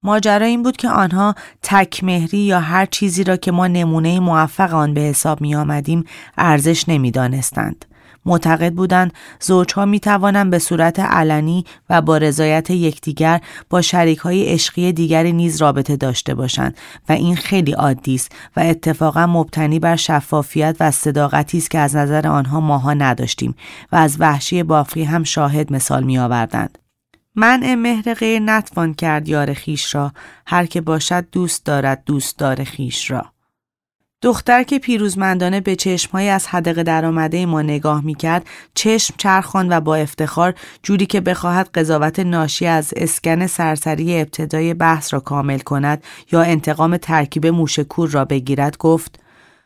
ماجرا 0.04 0.46
این 0.46 0.64
بود 0.64 0.78
که 0.78 0.90
آنها 0.90 1.36
تکمهری 1.62 2.38
یا 2.38 2.60
هر 2.60 2.86
چیزی 2.86 3.24
را 3.24 3.38
که 3.38 3.52
ما 3.52 3.68
نمونه 3.68 4.20
موفق 4.20 4.74
آن 4.74 4.94
به 4.94 5.02
حساب 5.02 5.42
می 5.42 5.56
آمدیم 5.56 6.06
ارزش 6.38 6.90
نمی 6.90 7.12
دانستند. 7.12 7.86
معتقد 8.26 8.74
بودند 8.74 9.14
زوجها 9.40 9.86
می 9.86 10.00
توانند 10.00 10.52
به 10.52 10.60
صورت 10.60 11.00
علنی 11.00 11.66
و 11.90 12.02
با 12.02 12.18
رضایت 12.18 12.70
یکدیگر 12.70 13.42
با 13.70 13.82
شریک 13.82 14.20
های 14.20 14.46
عشقی 14.46 14.92
دیگری 14.92 15.34
نیز 15.34 15.62
رابطه 15.62 15.96
داشته 15.96 16.36
باشند 16.36 16.78
و 17.10 17.12
این 17.12 17.36
خیلی 17.36 17.72
عادی 17.72 18.16
است 18.16 18.32
و 18.56 18.60
اتفاقا 18.60 19.28
مبتنی 19.28 19.80
بر 19.80 19.96
شفافیت 19.96 20.76
و 20.80 20.92
صداقتی 20.92 21.58
است 21.58 21.72
که 21.72 21.80
از 21.80 21.96
نظر 21.96 22.28
آنها 22.28 22.60
ماها 22.60 22.94
نداشتیم 22.94 23.56
و 23.92 23.96
از 23.96 24.22
وحشی 24.22 24.64
بافی 24.64 25.04
هم 25.04 25.24
شاهد 25.24 25.74
مثال 25.74 26.04
می 26.04 26.20
آوردند. 26.20 26.83
من 27.36 27.76
مهر 27.76 28.14
غیر 28.14 28.42
نتوان 28.42 28.94
کرد 28.94 29.28
یار 29.28 29.54
خیش 29.54 29.96
را. 29.96 30.14
هر 30.48 30.66
که 30.66 30.82
باشد 30.82 31.26
دوست 31.32 31.66
دارد 31.66 32.04
دوست 32.06 32.40
دار 32.40 32.64
خیش 32.64 33.12
را. 33.12 33.34
دختر 34.24 34.64
که 34.64 34.80
پیروزمندانه 34.80 35.60
به 35.60 35.76
چشمهای 35.76 36.30
از 36.30 36.48
حدقه 36.48 36.84
درآمده 36.84 37.46
ما 37.46 37.62
نگاه 37.62 38.06
می‌کرد 38.06 38.48
چشم 38.76 39.14
چرخان 39.18 39.78
و 39.78 39.82
با 39.82 39.96
افتخار 39.96 40.54
جوری 40.84 41.06
که 41.06 41.22
بخواهد 41.22 41.70
قضاوت 41.74 42.20
ناشی 42.20 42.66
از 42.66 42.94
اسکن 42.98 43.48
سرسری 43.48 44.22
ابتدای 44.22 44.74
بحث 44.74 45.14
را 45.14 45.20
کامل 45.20 45.60
کند 45.60 46.04
یا 46.32 46.42
انتقام 46.42 46.98
ترکیب 46.98 47.48
موشکور 47.48 48.10
را 48.10 48.26
بگیرد 48.26 48.78
گفت 48.78 49.23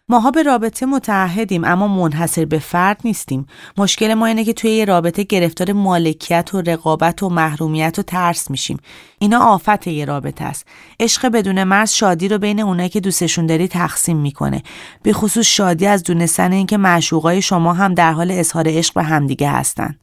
ماها 0.10 0.32
به 0.32 0.44
رابطه 0.44 0.86
متعهدیم 0.86 1.64
اما 1.64 1.88
منحصر 1.88 2.46
به 2.46 2.60
فرد 2.60 3.02
نیستیم. 3.06 3.48
مشکل 3.78 4.14
ما 4.14 4.26
اینه 4.26 4.44
که 4.44 4.54
توی 4.54 4.72
یه 4.72 4.86
رابطه 4.86 5.24
گرفتار 5.24 5.74
مالکیت 5.74 6.50
و 6.54 6.62
رقابت 6.62 7.24
و 7.24 7.30
محرومیت 7.30 8.00
و 8.00 8.02
ترس 8.02 8.52
میشیم. 8.52 8.78
اینا 9.20 9.40
آفت 9.40 9.88
یه 9.88 10.06
رابطه 10.06 10.46
است. 10.46 10.66
عشق 11.00 11.28
بدون 11.28 11.64
مرز 11.64 11.92
شادی 11.92 12.28
رو 12.28 12.38
بین 12.38 12.60
اونایی 12.60 12.90
که 12.90 13.00
دوستشون 13.00 13.46
داری 13.46 13.68
تقسیم 13.68 14.18
می‌کنه. 14.18 14.64
به 15.04 15.14
خصوص 15.14 15.46
شادی 15.46 15.86
از 15.86 16.04
دونستن 16.04 16.52
اینکه 16.52 16.78
معشوقای 16.78 17.42
شما 17.42 17.74
هم 17.74 17.94
در 17.94 18.12
حال 18.12 18.32
اظهار 18.32 18.66
عشق 18.68 18.94
به 18.94 19.04
همدیگه 19.04 19.50
هستن. 19.50 19.96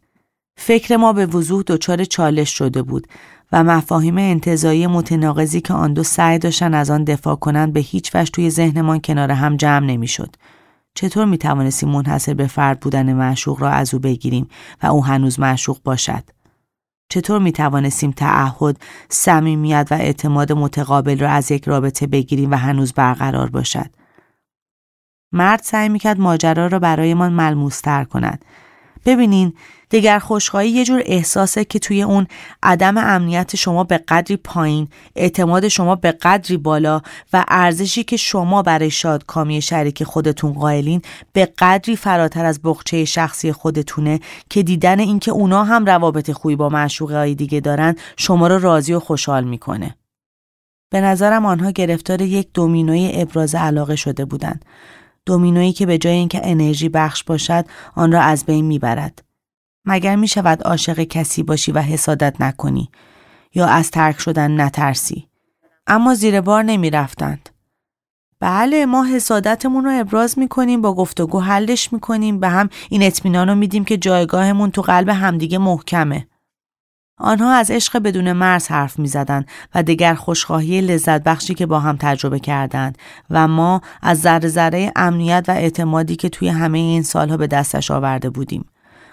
فکر 0.57 0.97
ما 0.97 1.13
به 1.13 1.27
وضوح 1.27 1.63
دچار 1.67 2.05
چالش 2.05 2.51
شده 2.51 2.83
بود. 2.83 3.07
و 3.55 3.65
مفاهیم 3.65 4.19
انتظایی 4.19 4.87
متناقضی 4.87 5.61
که 5.61 5.75
آن 5.75 5.93
دو 5.93 6.03
سعی 6.03 6.39
داشتن 6.39 6.75
از 6.75 6.91
آن 6.91 7.05
دفاع 7.05 7.37
کنند 7.37 7.73
به 7.73 7.81
هیچ 7.81 8.11
وجه 8.15 8.31
توی 8.31 8.51
ذهنمان 8.51 9.01
کنار 9.01 9.31
هم 9.31 9.57
جمع 9.57 9.87
نمی‌شد. 9.87 10.37
چطور 10.95 11.25
می 11.25 11.39
توانستیم 11.39 11.89
منحصر 11.89 12.35
به 12.35 12.47
فرد 12.47 12.81
بودن 12.81 13.13
معشوق 13.13 13.61
را 13.61 13.71
از 13.71 13.95
او 13.95 14.01
بگیریم 14.01 14.49
و 14.83 14.87
او 14.87 15.05
هنوز 15.05 15.41
معشوق 15.41 15.79
باشد؟ 15.85 16.25
چطور 17.09 17.39
می 17.39 17.53
توانستیم 17.53 18.11
تعهد، 18.11 18.79
صمیمیت 19.09 19.89
و 19.91 19.95
اعتماد 19.95 20.53
متقابل 20.53 21.19
را 21.19 21.31
از 21.31 21.51
یک 21.51 21.65
رابطه 21.65 22.07
بگیریم 22.07 22.51
و 22.51 22.55
هنوز 22.55 22.93
برقرار 22.93 23.51
باشد؟ 23.51 23.91
مرد 25.33 25.61
سعی 25.63 25.89
می‌کرد 25.89 26.21
ماجرا 26.21 26.67
را 26.67 26.79
برایمان 26.79 27.33
ملموستر 27.33 28.05
کند 28.05 28.45
ببینین 29.07 29.53
دیگر 29.95 30.19
خوشخواهی 30.19 30.69
یه 30.69 30.85
جور 30.85 31.03
احساسه 31.07 31.65
که 31.65 31.79
توی 31.79 32.03
اون 32.03 32.27
عدم 32.63 32.99
امنیت 32.99 33.57
شما 33.57 33.85
به 33.85 33.99
قدری 33.99 34.37
پایین 34.37 34.89
اعتماد 35.17 35.69
شما 35.69 35.95
به 35.95 36.13
قدری 36.13 36.57
بالا 36.57 37.01
و 37.33 37.45
ارزشی 37.49 38.05
که 38.05 38.17
شما 38.17 38.63
برای 38.63 38.91
شادکامی 38.91 39.63
شریک 39.63 40.05
خودتون 40.05 40.53
قائلین 40.53 41.03
به 41.33 41.49
قدری 41.59 41.97
فراتر 41.97 42.45
از 42.45 42.61
بخچه 42.65 43.05
شخصی 43.05 43.53
خودتونه 43.53 44.21
که 44.51 44.63
دیدن 44.63 45.01
اینکه 45.01 45.31
اونا 45.31 45.65
هم 45.65 45.85
روابط 45.85 46.31
خوبی 46.31 46.57
با 46.57 46.69
معشوقه 46.69 47.17
های 47.17 47.35
دیگه 47.35 47.61
دارن 47.61 47.97
شما 48.17 48.47
رو 48.47 48.59
راضی 48.59 48.93
و 48.93 49.01
خوشحال 49.01 49.45
می‌کنه. 49.45 49.97
به 50.91 51.01
نظرم 51.01 51.47
آنها 51.47 51.71
گرفتار 51.71 52.21
یک 52.21 52.49
دومینوی 52.55 53.11
ابراز 53.15 53.55
علاقه 53.55 53.97
شده 53.97 54.25
بودند. 54.25 54.65
دومینویی 55.27 55.73
که 55.73 55.87
به 55.87 55.99
جای 55.99 56.15
اینکه 56.15 56.41
انرژی 56.45 56.89
بخش 56.89 57.25
باشد 57.25 57.65
آن 57.95 58.13
را 58.13 58.21
از 58.21 58.45
بین 58.45 58.65
می‌برد. 58.65 59.34
مگر 59.85 60.17
می 60.17 60.29
شود 60.29 60.63
عاشق 60.63 61.01
کسی 61.01 61.43
باشی 61.43 61.73
و 61.73 61.79
حسادت 61.79 62.41
نکنی 62.41 62.91
یا 63.55 63.67
از 63.67 63.91
ترک 63.91 64.21
شدن 64.21 64.61
نترسی 64.61 65.29
اما 65.87 66.15
زیر 66.15 66.41
بار 66.41 66.63
نمی 66.63 66.91
رفتند. 66.91 67.49
بله 68.41 68.87
ما 68.87 69.05
حسادتمون 69.05 69.85
رو 69.85 70.01
ابراز 70.01 70.39
می 70.39 70.49
کنیم 70.49 70.83
با 70.83 70.95
گفتگو 70.95 71.41
حلش 71.41 71.93
می 71.93 72.01
کنیم 72.01 72.41
به 72.41 72.49
هم 72.49 72.69
این 72.91 73.03
اطمینان 73.03 73.49
رو 73.49 73.55
میدیم 73.55 73.85
که 73.85 73.97
جایگاهمون 73.97 74.71
تو 74.71 74.83
قلب 74.83 75.09
همدیگه 75.09 75.59
محکمه 75.59 76.27
آنها 77.19 77.53
از 77.53 77.71
عشق 77.71 77.99
بدون 77.99 78.33
مرز 78.33 78.69
حرف 78.69 78.99
می 78.99 79.09
زدن 79.09 79.45
و 79.75 79.83
دیگر 79.83 80.15
خوشخواهی 80.15 80.81
لذت 80.81 81.23
بخشی 81.23 81.55
که 81.55 81.67
با 81.67 81.81
هم 81.81 81.97
تجربه 82.01 82.39
کردند 82.39 82.99
و 83.31 83.49
ما 83.49 83.81
از 84.03 84.21
ذره 84.21 84.49
ذره 84.49 84.93
امنیت 84.97 85.45
و 85.49 85.51
اعتمادی 85.51 86.17
که 86.17 86.29
توی 86.29 86.49
همه 86.49 86.79
این 86.79 87.03
سالها 87.03 87.37
به 87.37 87.47
دستش 87.47 87.91
آورده 87.91 88.31
بودیم. 88.31 88.65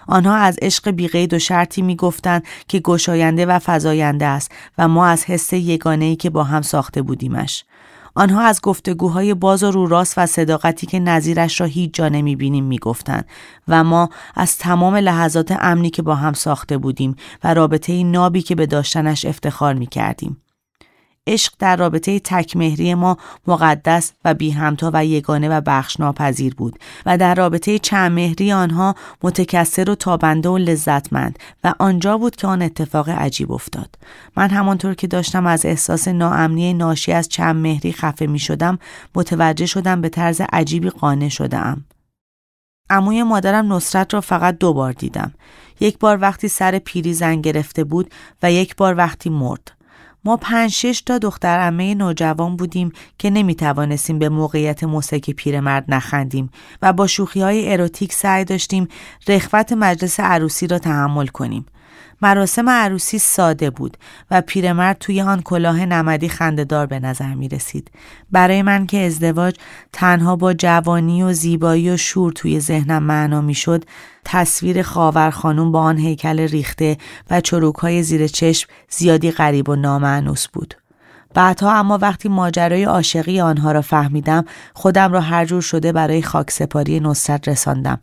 آنها 0.06 0.34
از 0.34 0.58
عشق 0.62 0.90
بیقید 0.90 1.34
و 1.34 1.38
شرطی 1.38 1.82
می 1.82 1.96
گفتند 1.96 2.44
که 2.68 2.80
گشاینده 2.80 3.46
و 3.46 3.58
فضاینده 3.58 4.26
است 4.26 4.50
و 4.78 4.88
ما 4.88 5.06
از 5.06 5.24
حس 5.24 5.52
یگانه 5.52 6.16
که 6.16 6.30
با 6.30 6.44
هم 6.44 6.62
ساخته 6.62 7.02
بودیمش. 7.02 7.64
آنها 8.14 8.40
از 8.40 8.60
گفتگوهای 8.60 9.34
باز 9.34 9.62
و 9.62 9.70
رو 9.70 9.86
راست 9.86 10.14
و 10.16 10.26
صداقتی 10.26 10.86
که 10.86 10.98
نظیرش 10.98 11.60
را 11.60 11.66
هیچ 11.66 11.94
جا 11.94 12.08
نمی 12.08 12.36
بینیم 12.36 12.64
می 12.64 12.78
گفتن 12.78 13.22
و 13.68 13.84
ما 13.84 14.08
از 14.34 14.58
تمام 14.58 14.96
لحظات 14.96 15.56
امنی 15.60 15.90
که 15.90 16.02
با 16.02 16.14
هم 16.14 16.32
ساخته 16.32 16.78
بودیم 16.78 17.16
و 17.44 17.54
رابطه 17.54 18.04
نابی 18.04 18.42
که 18.42 18.54
به 18.54 18.66
داشتنش 18.66 19.24
افتخار 19.24 19.74
می 19.74 19.86
کردیم. 19.86 20.36
عشق 21.26 21.52
در 21.58 21.76
رابطه 21.76 22.18
تکمهری 22.18 22.94
ما 22.94 23.16
مقدس 23.46 24.12
و 24.24 24.34
بی 24.34 24.50
همتا 24.50 24.90
و 24.94 25.04
یگانه 25.06 25.48
و 25.48 25.60
بخش 25.60 26.00
ناپذیر 26.00 26.54
بود 26.54 26.78
و 27.06 27.18
در 27.18 27.34
رابطه 27.34 27.78
چند 27.78 28.12
مهری 28.12 28.52
آنها 28.52 28.94
متکثر 29.22 29.90
و 29.90 29.94
تابنده 29.94 30.48
و 30.48 30.58
لذتمند 30.58 31.38
و 31.64 31.74
آنجا 31.78 32.18
بود 32.18 32.36
که 32.36 32.46
آن 32.46 32.62
اتفاق 32.62 33.08
عجیب 33.08 33.52
افتاد. 33.52 33.94
من 34.36 34.50
همانطور 34.50 34.94
که 34.94 35.06
داشتم 35.06 35.46
از 35.46 35.66
احساس 35.66 36.08
ناامنی 36.08 36.74
ناشی 36.74 37.12
از 37.12 37.28
چند 37.28 37.56
مهری 37.56 37.92
خفه 37.92 38.26
می 38.26 38.38
شدم 38.38 38.78
متوجه 39.14 39.66
شدم 39.66 40.00
به 40.00 40.08
طرز 40.08 40.40
عجیبی 40.52 40.90
قانع 40.90 41.28
شدم 41.28 41.84
عموی 42.90 43.22
مادرم 43.22 43.72
نصرت 43.72 44.14
را 44.14 44.20
فقط 44.20 44.58
دو 44.58 44.72
بار 44.72 44.92
دیدم. 44.92 45.32
یک 45.80 45.98
بار 45.98 46.18
وقتی 46.20 46.48
سر 46.48 46.78
پیری 46.78 47.14
زن 47.14 47.40
گرفته 47.40 47.84
بود 47.84 48.10
و 48.42 48.52
یک 48.52 48.76
بار 48.76 48.96
وقتی 48.96 49.30
مرد. 49.30 49.81
ما 50.24 50.36
پنج 50.36 50.70
شش 50.70 51.02
تا 51.06 51.18
دختر 51.18 51.60
امه 51.60 51.94
نوجوان 51.94 52.56
بودیم 52.56 52.92
که 53.18 53.30
نمی 53.30 53.54
توانستیم 53.54 54.18
به 54.18 54.28
موقعیت 54.28 54.84
مسک 54.84 55.30
پیرمرد 55.30 55.84
نخندیم 55.88 56.50
و 56.82 56.92
با 56.92 57.06
شوخی 57.06 57.40
های 57.40 57.72
اروتیک 57.72 58.12
سعی 58.12 58.44
داشتیم 58.44 58.88
رخوت 59.28 59.72
مجلس 59.72 60.20
عروسی 60.20 60.66
را 60.66 60.78
تحمل 60.78 61.26
کنیم. 61.26 61.66
مراسم 62.22 62.68
عروسی 62.68 63.18
ساده 63.18 63.70
بود 63.70 63.96
و 64.30 64.40
پیرمرد 64.40 64.96
توی 64.98 65.22
آن 65.22 65.42
کلاه 65.42 65.86
نمدی 65.86 66.28
خندهدار 66.28 66.86
به 66.86 67.00
نظر 67.00 67.34
می 67.34 67.48
رسید. 67.48 67.90
برای 68.30 68.62
من 68.62 68.86
که 68.86 68.98
ازدواج 68.98 69.54
تنها 69.92 70.36
با 70.36 70.52
جوانی 70.54 71.22
و 71.22 71.32
زیبایی 71.32 71.90
و 71.90 71.96
شور 71.96 72.32
توی 72.32 72.60
ذهنم 72.60 73.02
معنا 73.02 73.40
می 73.40 73.54
شد 73.54 73.84
تصویر 74.24 74.82
خاور 74.82 75.30
خانم 75.30 75.72
با 75.72 75.80
آن 75.80 75.98
هیکل 75.98 76.40
ریخته 76.40 76.96
و 77.30 77.40
چروک 77.40 77.76
های 77.76 78.02
زیر 78.02 78.26
چشم 78.26 78.68
زیادی 78.88 79.30
غریب 79.30 79.68
و 79.68 79.76
نامعنوس 79.76 80.48
بود. 80.48 80.81
بعدها 81.34 81.72
اما 81.72 81.98
وقتی 81.98 82.28
ماجرای 82.28 82.84
عاشقی 82.84 83.40
آنها 83.40 83.72
را 83.72 83.80
فهمیدم 83.80 84.44
خودم 84.74 85.12
را 85.12 85.20
هر 85.20 85.44
جور 85.44 85.62
شده 85.62 85.92
برای 85.92 86.22
خاکسپاری 86.22 87.00
نصرت 87.00 87.48
رساندم. 87.48 87.98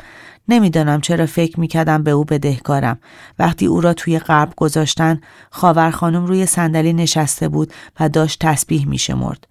نمی‌دانم 0.48 1.02
چرا 1.02 1.26
فکر 1.26 1.60
می‌کردم 1.60 2.04
به 2.04 2.12
او 2.12 2.26
بدهکارم. 2.26 3.00
وقتی 3.40 3.66
او 3.66 3.82
را 3.82 3.94
توی 3.94 4.20
قرب 4.20 4.54
گذاشتن 4.58 5.22
خاور 5.52 5.92
خانم 5.92 6.26
روی 6.26 6.46
صندلی 6.46 6.94
نشسته 6.94 7.50
بود 7.50 7.74
و 8.00 8.10
داشت 8.10 8.46
تسبیح 8.46 8.88
میشمرد. 8.88 9.48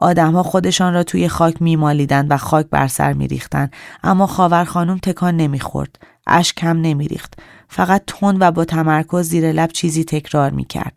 آدمها 0.00 0.42
خودشان 0.42 0.94
را 0.94 1.02
توی 1.02 1.28
خاک 1.28 1.62
میمالیدند 1.62 2.26
و 2.30 2.36
خاک 2.36 2.66
بر 2.66 2.88
سر 2.88 3.12
میریختند 3.12 3.72
اما 4.02 4.26
خاور 4.26 4.64
خانم 4.64 4.98
تکان 4.98 5.36
نمی‌خورد. 5.36 5.98
اشک 6.26 6.64
هم 6.64 6.80
نمیریخت. 6.80 7.34
فقط 7.68 8.02
تند 8.06 8.36
و 8.40 8.50
با 8.50 8.64
تمرکز 8.64 9.28
زیر 9.28 9.52
لب 9.52 9.70
چیزی 9.72 10.04
تکرار 10.04 10.50
می‌کرد. 10.50 10.92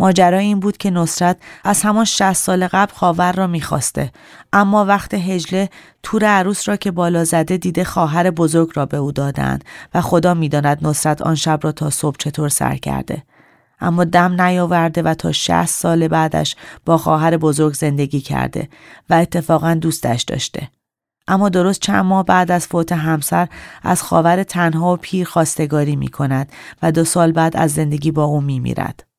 ماجرا 0.00 0.38
این 0.38 0.60
بود 0.60 0.76
که 0.76 0.90
نصرت 0.90 1.36
از 1.64 1.82
همان 1.82 2.04
60 2.04 2.32
سال 2.32 2.66
قبل 2.66 2.92
خاور 2.92 3.32
را 3.32 3.46
می‌خواسته. 3.46 4.12
اما 4.52 4.84
وقت 4.84 5.14
هجله 5.14 5.68
تور 6.02 6.24
عروس 6.24 6.68
را 6.68 6.76
که 6.76 6.90
بالا 6.90 7.24
زده 7.24 7.56
دیده 7.56 7.84
خواهر 7.84 8.30
بزرگ 8.30 8.70
را 8.74 8.86
به 8.86 8.96
او 8.96 9.12
دادند 9.12 9.64
و 9.94 10.00
خدا 10.00 10.34
می‌داند 10.34 10.86
نصرت 10.86 11.22
آن 11.22 11.34
شب 11.34 11.60
را 11.62 11.72
تا 11.72 11.90
صبح 11.90 12.16
چطور 12.18 12.48
سر 12.48 12.76
کرده. 12.76 13.22
اما 13.80 14.04
دم 14.04 14.42
نیاورده 14.42 15.02
و 15.02 15.14
تا 15.14 15.32
60 15.32 15.64
سال 15.64 16.08
بعدش 16.08 16.56
با 16.86 16.98
خواهر 16.98 17.36
بزرگ 17.36 17.74
زندگی 17.74 18.20
کرده 18.20 18.68
و 19.10 19.14
اتفاقا 19.14 19.74
دوستش 19.74 20.22
داشته. 20.22 20.68
اما 21.28 21.48
درست 21.48 21.80
چند 21.80 22.04
ماه 22.04 22.24
بعد 22.24 22.50
از 22.50 22.66
فوت 22.66 22.92
همسر 22.92 23.48
از 23.82 24.02
خاور 24.02 24.42
تنها 24.42 24.92
و 24.92 24.96
پیر 24.96 25.26
خواستگاری 25.26 25.96
می 25.96 26.08
کند 26.08 26.52
و 26.82 26.92
دو 26.92 27.04
سال 27.04 27.32
بعد 27.32 27.56
از 27.56 27.70
زندگی 27.70 28.10
با 28.10 28.24
او 28.24 28.40
می 28.40 28.60
میرد. 28.60 29.09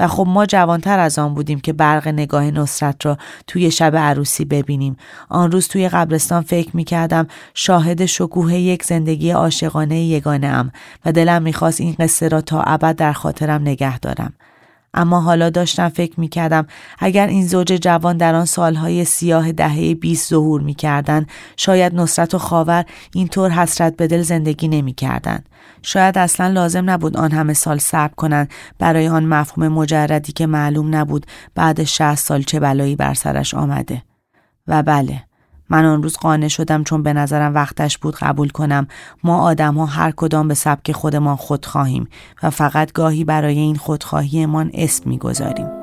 و 0.00 0.06
خب 0.06 0.26
ما 0.28 0.46
جوانتر 0.46 0.98
از 0.98 1.18
آن 1.18 1.34
بودیم 1.34 1.60
که 1.60 1.72
برق 1.72 2.08
نگاه 2.08 2.50
نصرت 2.50 3.06
را 3.06 3.18
توی 3.46 3.70
شب 3.70 3.96
عروسی 3.96 4.44
ببینیم. 4.44 4.96
آن 5.28 5.52
روز 5.52 5.68
توی 5.68 5.88
قبرستان 5.88 6.42
فکر 6.42 6.76
می 6.76 6.84
کردم 6.84 7.26
شاهد 7.54 8.06
شکوه 8.06 8.54
یک 8.54 8.82
زندگی 8.82 9.30
عاشقانه 9.30 10.00
یگانه 10.00 10.46
ام 10.46 10.72
و 11.04 11.12
دلم 11.12 11.42
می‌خواست 11.42 11.80
این 11.80 11.96
قصه 11.98 12.28
را 12.28 12.40
تا 12.40 12.62
ابد 12.62 12.96
در 12.96 13.12
خاطرم 13.12 13.62
نگه 13.62 13.98
دارم. 13.98 14.32
اما 14.94 15.20
حالا 15.20 15.50
داشتم 15.50 15.88
فکر 15.88 16.20
می 16.20 16.28
کردم 16.28 16.66
اگر 16.98 17.26
این 17.26 17.46
زوج 17.46 17.72
جوان 17.72 18.16
در 18.16 18.34
آن 18.34 18.44
سالهای 18.44 19.04
سیاه 19.04 19.52
دهه 19.52 19.94
20 19.94 20.30
ظهور 20.30 20.60
می 20.60 20.74
کردن 20.74 21.26
شاید 21.56 21.94
نصرت 21.94 22.34
و 22.34 22.38
خاور 22.38 22.84
اینطور 23.14 23.50
حسرت 23.50 23.96
به 23.96 24.06
دل 24.06 24.22
زندگی 24.22 24.68
نمی 24.68 24.92
کردن. 24.92 25.44
شاید 25.82 26.18
اصلا 26.18 26.48
لازم 26.48 26.90
نبود 26.90 27.16
آن 27.16 27.32
همه 27.32 27.52
سال 27.54 27.78
صبر 27.78 28.14
کنند 28.14 28.50
برای 28.78 29.08
آن 29.08 29.24
مفهوم 29.24 29.68
مجردی 29.68 30.32
که 30.32 30.46
معلوم 30.46 30.94
نبود 30.94 31.26
بعد 31.54 31.84
60 31.84 32.14
سال 32.14 32.42
چه 32.42 32.60
بلایی 32.60 32.96
بر 32.96 33.14
سرش 33.14 33.54
آمده. 33.54 34.02
و 34.66 34.82
بله 34.82 35.29
من 35.70 35.84
آن 35.84 36.02
روز 36.02 36.16
قانع 36.16 36.48
شدم 36.48 36.84
چون 36.84 37.02
به 37.02 37.12
نظرم 37.12 37.54
وقتش 37.54 37.98
بود 37.98 38.16
قبول 38.16 38.48
کنم 38.48 38.86
ما 39.24 39.42
آدم 39.42 39.74
ها 39.74 39.86
هر 39.86 40.10
کدام 40.10 40.48
به 40.48 40.54
سبک 40.54 40.92
خودمان 40.92 41.36
خود 41.36 41.66
خواهیم 41.66 42.08
و 42.42 42.50
فقط 42.50 42.92
گاهی 42.92 43.24
برای 43.24 43.58
این 43.58 43.76
خودخواهیمان 43.76 44.70
اسم 44.74 45.10
می‌گذاریم. 45.10 45.79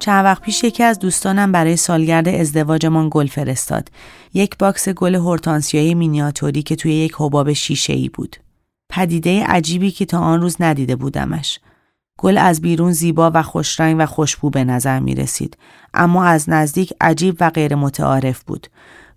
چند 0.00 0.24
وقت 0.24 0.42
پیش 0.42 0.64
یکی 0.64 0.82
از 0.82 0.98
دوستانم 0.98 1.52
برای 1.52 1.76
سالگرد 1.76 2.28
ازدواجمان 2.28 3.08
گل 3.12 3.26
فرستاد. 3.26 3.88
یک 4.34 4.58
box 4.58 4.88
گل 4.88 5.14
هورتانسیای 5.14 5.94
مینیاتوری 5.94 6.62
که 6.62 6.76
توی 6.76 6.92
یک 6.92 7.14
حباب 7.18 7.52
شیشه 7.52 7.92
ای 7.92 8.08
بود. 8.08 8.36
پدیده 8.90 9.44
عجیبی 9.44 9.90
که 9.90 10.04
تا 10.04 10.18
آن 10.18 10.40
روز 10.40 10.56
ندیده 10.60 10.96
بودمش. 10.96 11.60
گل 12.18 12.38
از 12.38 12.60
بیرون 12.60 12.92
زیبا 12.92 13.30
و 13.34 13.42
خوشرنگ 13.42 13.96
و 13.98 14.06
خوشبو 14.06 14.50
به 14.50 14.64
نظر 14.64 15.00
می 15.00 15.14
رسید. 15.14 15.56
اما 15.94 16.24
از 16.24 16.50
نزدیک 16.50 16.92
عجیب 17.00 17.36
و 17.40 17.50
غیر 17.50 17.74
متعارف 17.74 18.42
بود. 18.42 18.66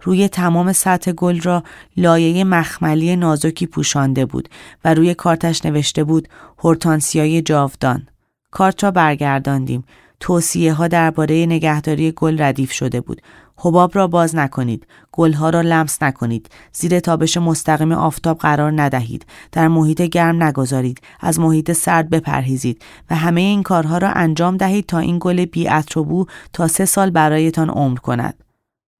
روی 0.01 0.27
تمام 0.27 0.73
سطح 0.73 1.11
گل 1.11 1.41
را 1.41 1.63
لایه 1.97 2.43
مخملی 2.43 3.15
نازکی 3.15 3.65
پوشانده 3.65 4.25
بود 4.25 4.49
و 4.85 4.93
روی 4.93 5.13
کارتش 5.13 5.65
نوشته 5.65 6.03
بود 6.03 6.27
هورتانسیای 6.63 7.41
جاودان. 7.41 8.07
کارت 8.51 8.83
را 8.83 8.91
برگرداندیم. 8.91 9.83
توصیه 10.23 10.73
ها 10.73 10.87
درباره 10.87 11.45
نگهداری 11.45 12.11
گل 12.11 12.41
ردیف 12.41 12.71
شده 12.71 13.01
بود. 13.01 13.21
حباب 13.57 13.95
را 13.95 14.07
باز 14.07 14.35
نکنید. 14.35 14.87
گلها 15.11 15.49
را 15.49 15.61
لمس 15.61 16.03
نکنید. 16.03 16.49
زیر 16.73 16.99
تابش 16.99 17.37
مستقیم 17.37 17.91
آفتاب 17.91 18.37
قرار 18.37 18.81
ندهید. 18.81 19.25
در 19.51 19.67
محیط 19.67 20.01
گرم 20.01 20.43
نگذارید. 20.43 21.01
از 21.19 21.39
محیط 21.39 21.71
سرد 21.71 22.09
بپرهیزید 22.09 22.81
و 23.09 23.15
همه 23.15 23.41
این 23.41 23.63
کارها 23.63 23.97
را 23.97 24.09
انجام 24.09 24.57
دهید 24.57 24.85
تا 24.85 24.99
این 24.99 25.17
گل 25.21 25.45
بی 25.45 25.69
و 25.95 26.03
بو 26.03 26.25
تا 26.53 26.67
سه 26.67 26.85
سال 26.85 27.09
برایتان 27.09 27.69
عمر 27.69 27.97
کند. 27.97 28.43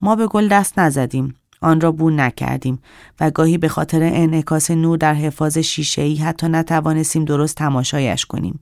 ما 0.01 0.15
به 0.15 0.27
گل 0.27 0.47
دست 0.47 0.79
نزدیم. 0.79 1.36
آن 1.62 1.81
را 1.81 1.91
بو 1.91 2.09
نکردیم 2.09 2.79
و 3.19 3.31
گاهی 3.31 3.57
به 3.57 3.67
خاطر 3.67 4.03
انعکاس 4.03 4.71
نور 4.71 4.97
در 4.97 5.13
حفاظ 5.13 5.57
شیشه‌ای 5.57 6.15
حتی 6.15 6.47
نتوانستیم 6.47 7.25
درست 7.25 7.55
تماشایش 7.55 8.25
کنیم. 8.25 8.59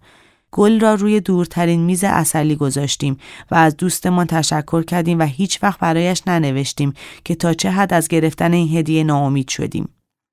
گل 0.51 0.79
را 0.79 0.93
روی 0.93 1.19
دورترین 1.19 1.79
میز 1.79 2.03
اصلی 2.03 2.55
گذاشتیم 2.55 3.17
و 3.51 3.55
از 3.55 3.77
دوستمان 3.77 4.27
تشکر 4.27 4.83
کردیم 4.83 5.19
و 5.19 5.23
هیچ 5.23 5.63
وقت 5.63 5.79
برایش 5.79 6.21
ننوشتیم 6.27 6.93
که 7.25 7.35
تا 7.35 7.53
چه 7.53 7.71
حد 7.71 7.93
از 7.93 8.07
گرفتن 8.07 8.53
این 8.53 8.77
هدیه 8.77 9.03
ناامید 9.03 9.49
شدیم. 9.49 9.89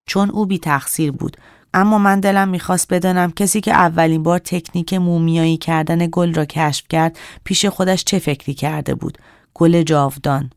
چون 0.09 0.31
او 0.31 0.47
بی 0.47 0.59
تقصیر 0.59 1.13
بود. 1.13 1.37
اما 1.75 1.99
من 1.99 2.21
دلم 2.21 2.49
می‌خواست 2.49 2.93
بدانم 2.93 3.33
کسی 3.33 3.61
که 3.61 3.73
اولین 3.73 4.23
بار 4.23 4.39
تکنیک 4.39 4.95
مومیایی 4.95 5.57
کردن 5.57 6.09
گل 6.13 6.35
را 6.35 6.45
کشف 6.45 6.85
کرد 6.89 7.19
پیش 7.45 7.67
خودش 7.67 8.05
چه 8.05 8.19
فکری 8.19 8.55
کرده 8.55 8.95
بود. 8.95 9.19
گل 9.55 9.83
جاودان. 9.83 10.51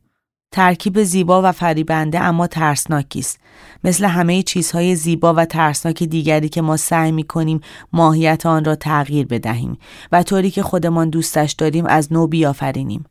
ترکیب 0.54 1.04
زیبا 1.04 1.42
و 1.42 1.52
فریبنده 1.52 2.20
اما 2.20 2.48
ترسناکی 2.48 3.20
است. 3.20 3.40
مثل 3.84 4.06
همه 4.06 4.44
چیزهای 4.44 4.96
زیبا 4.96 5.34
و 5.34 5.46
ترسناک 5.46 6.04
دیگری 6.04 6.50
که 6.50 6.62
ما 6.62 6.78
سعی 6.78 7.12
می 7.12 7.24
کنیم 7.24 7.62
ماهیت 7.94 8.46
آن 8.46 8.66
را 8.66 8.76
تغییر 8.76 9.28
بدهیم 9.28 9.78
و 10.12 10.24
طوری 10.24 10.52
که 10.52 10.64
خودمان 10.64 11.10
دوستش 11.10 11.52
داریم 11.52 11.86
از 11.86 12.14
نو 12.14 12.28
بیافرینیم. 12.28 13.06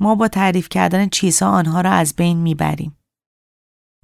ما 0.00 0.14
با 0.14 0.28
تعریف 0.28 0.68
کردن 0.68 1.08
چیزها 1.08 1.48
آنها 1.48 1.80
را 1.80 1.90
از 1.90 2.14
بین 2.16 2.36
می‌بریم. 2.36 2.96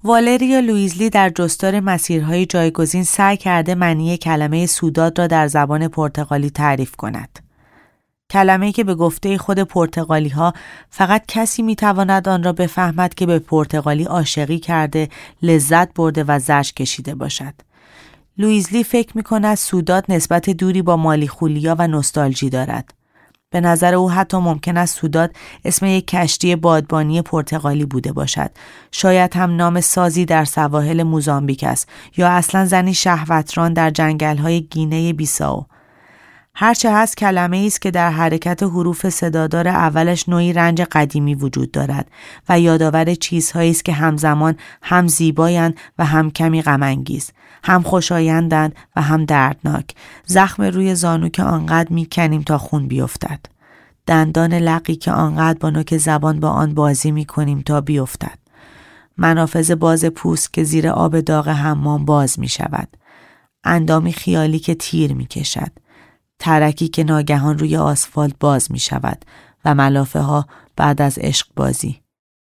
والریا 0.03 0.59
لویزلی 0.59 1.09
در 1.09 1.29
جستار 1.29 1.79
مسیرهای 1.79 2.45
جایگزین 2.45 3.03
سعی 3.03 3.37
کرده 3.37 3.75
معنی 3.75 4.17
کلمه 4.17 4.65
سوداد 4.65 5.19
را 5.19 5.27
در 5.27 5.47
زبان 5.47 5.87
پرتغالی 5.87 6.49
تعریف 6.49 6.95
کند. 6.95 7.39
کلمه 8.33 8.71
که 8.71 8.83
به 8.83 8.95
گفته 8.95 9.37
خود 9.37 9.59
پرتغالی 9.59 10.29
ها 10.29 10.53
فقط 10.89 11.25
کسی 11.27 11.61
می‌تواند 11.61 12.29
آن 12.29 12.43
را 12.43 12.53
بفهمد 12.53 13.13
که 13.13 13.25
به 13.25 13.39
پرتغالی 13.39 14.03
عاشقی 14.03 14.59
کرده 14.59 15.09
لذت 15.41 15.93
برده 15.93 16.23
و 16.27 16.39
زرش 16.39 16.73
کشیده 16.73 17.15
باشد. 17.15 17.53
لویزلی 18.37 18.83
فکر 18.83 19.17
می 19.17 19.23
کند 19.23 19.55
سودات 19.55 20.09
نسبت 20.09 20.49
دوری 20.49 20.81
با 20.81 20.97
مالی 20.97 21.27
خولیا 21.27 21.75
و 21.79 21.87
نستالژی 21.87 22.49
دارد. 22.49 22.93
به 23.49 23.61
نظر 23.61 23.93
او 23.93 24.11
حتی 24.11 24.37
ممکن 24.37 24.77
است 24.77 24.99
سودات 24.99 25.31
اسم 25.65 25.85
یک 25.85 26.07
کشتی 26.07 26.55
بادبانی 26.55 27.21
پرتغالی 27.21 27.85
بوده 27.85 28.11
باشد. 28.13 28.51
شاید 28.91 29.35
هم 29.35 29.55
نام 29.55 29.81
سازی 29.81 30.25
در 30.25 30.45
سواحل 30.45 31.03
موزامبیک 31.03 31.63
است 31.63 31.89
یا 32.17 32.29
اصلا 32.29 32.65
زنی 32.65 32.93
شهوتران 32.93 33.73
در 33.73 33.89
جنگل 33.89 34.37
های 34.37 34.61
گینه 34.61 35.13
بیساو. 35.13 35.65
هرچه 36.55 36.93
هست 36.93 37.17
کلمه 37.17 37.63
است 37.67 37.81
که 37.81 37.91
در 37.91 38.11
حرکت 38.11 38.63
حروف 38.63 39.09
صدادار 39.09 39.67
اولش 39.67 40.29
نوعی 40.29 40.53
رنج 40.53 40.81
قدیمی 40.81 41.35
وجود 41.35 41.71
دارد 41.71 42.11
و 42.49 42.59
یادآور 42.59 43.13
چیزهایی 43.13 43.71
است 43.71 43.85
که 43.85 43.93
همزمان 43.93 44.55
هم 44.81 45.07
زیبایند 45.07 45.77
و 45.97 46.05
هم 46.05 46.31
کمی 46.31 46.61
غمانگیز 46.61 47.31
هم 47.63 47.81
خوشایندند 47.83 48.75
و 48.95 49.01
هم 49.01 49.25
دردناک 49.25 49.85
زخم 50.25 50.63
روی 50.63 50.95
زانو 50.95 51.29
که 51.29 51.43
آنقدر 51.43 51.93
می‌کنیم 51.93 52.41
تا 52.41 52.57
خون 52.57 52.87
بیفتد 52.87 53.39
دندان 54.07 54.53
لقی 54.53 54.95
که 54.95 55.11
آنقدر 55.11 55.59
با 55.59 55.69
نوک 55.69 55.97
زبان 55.97 56.39
با 56.39 56.49
آن 56.49 56.73
بازی 56.73 57.11
می 57.11 57.25
کنیم 57.25 57.61
تا 57.61 57.81
بیفتد. 57.81 58.39
منافذ 59.17 59.71
باز 59.71 60.05
پوست 60.05 60.53
که 60.53 60.63
زیر 60.63 60.87
آب 60.87 61.19
داغ 61.19 61.47
حمام 61.47 62.05
باز 62.05 62.39
می 62.39 62.47
شود. 62.47 62.87
اندامی 63.63 64.13
خیالی 64.13 64.59
که 64.59 64.75
تیر 64.75 65.13
می 65.13 65.25
کشد. 65.25 65.82
ترکی 66.43 66.87
که 66.87 67.03
ناگهان 67.03 67.59
روی 67.59 67.77
آسفالت 67.77 68.33
باز 68.39 68.71
می 68.71 68.79
شود 68.79 69.25
و 69.65 69.75
ملافه 69.75 70.19
ها 70.19 70.47
بعد 70.75 71.01
از 71.01 71.17
عشق 71.17 71.47
بازی. 71.55 72.01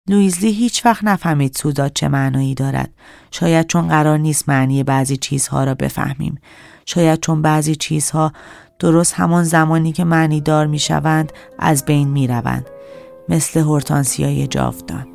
لویزلی 0.10 0.52
هیچ 0.52 0.86
وقت 0.86 1.04
نفهمید 1.04 1.56
سودا 1.56 1.90
چه 1.90 2.08
معنایی 2.08 2.56
دارد. 2.56 2.94
شاید 3.32 3.68
چون 3.68 3.88
قرار 3.88 4.18
نیست 4.18 4.50
معنی 4.50 4.84
بعضی 4.84 5.18
چیزها 5.18 5.64
را 5.64 5.76
بفهمیم. 5.76 6.40
شاید 6.86 7.20
چون 7.20 7.42
بعضی 7.42 7.76
چیزها 7.76 8.34
درست 8.80 9.14
همان 9.14 9.44
زمانی 9.44 9.92
که 9.92 10.04
معنی 10.04 10.42
دار 10.42 10.68
می 10.68 10.80
شوند 10.80 11.32
از 11.60 11.86
بین 11.86 12.08
می 12.08 12.28
روند. 12.28 12.66
مثل 13.30 13.60
هورتانسیای 13.60 14.48
جاودان. 14.48 15.14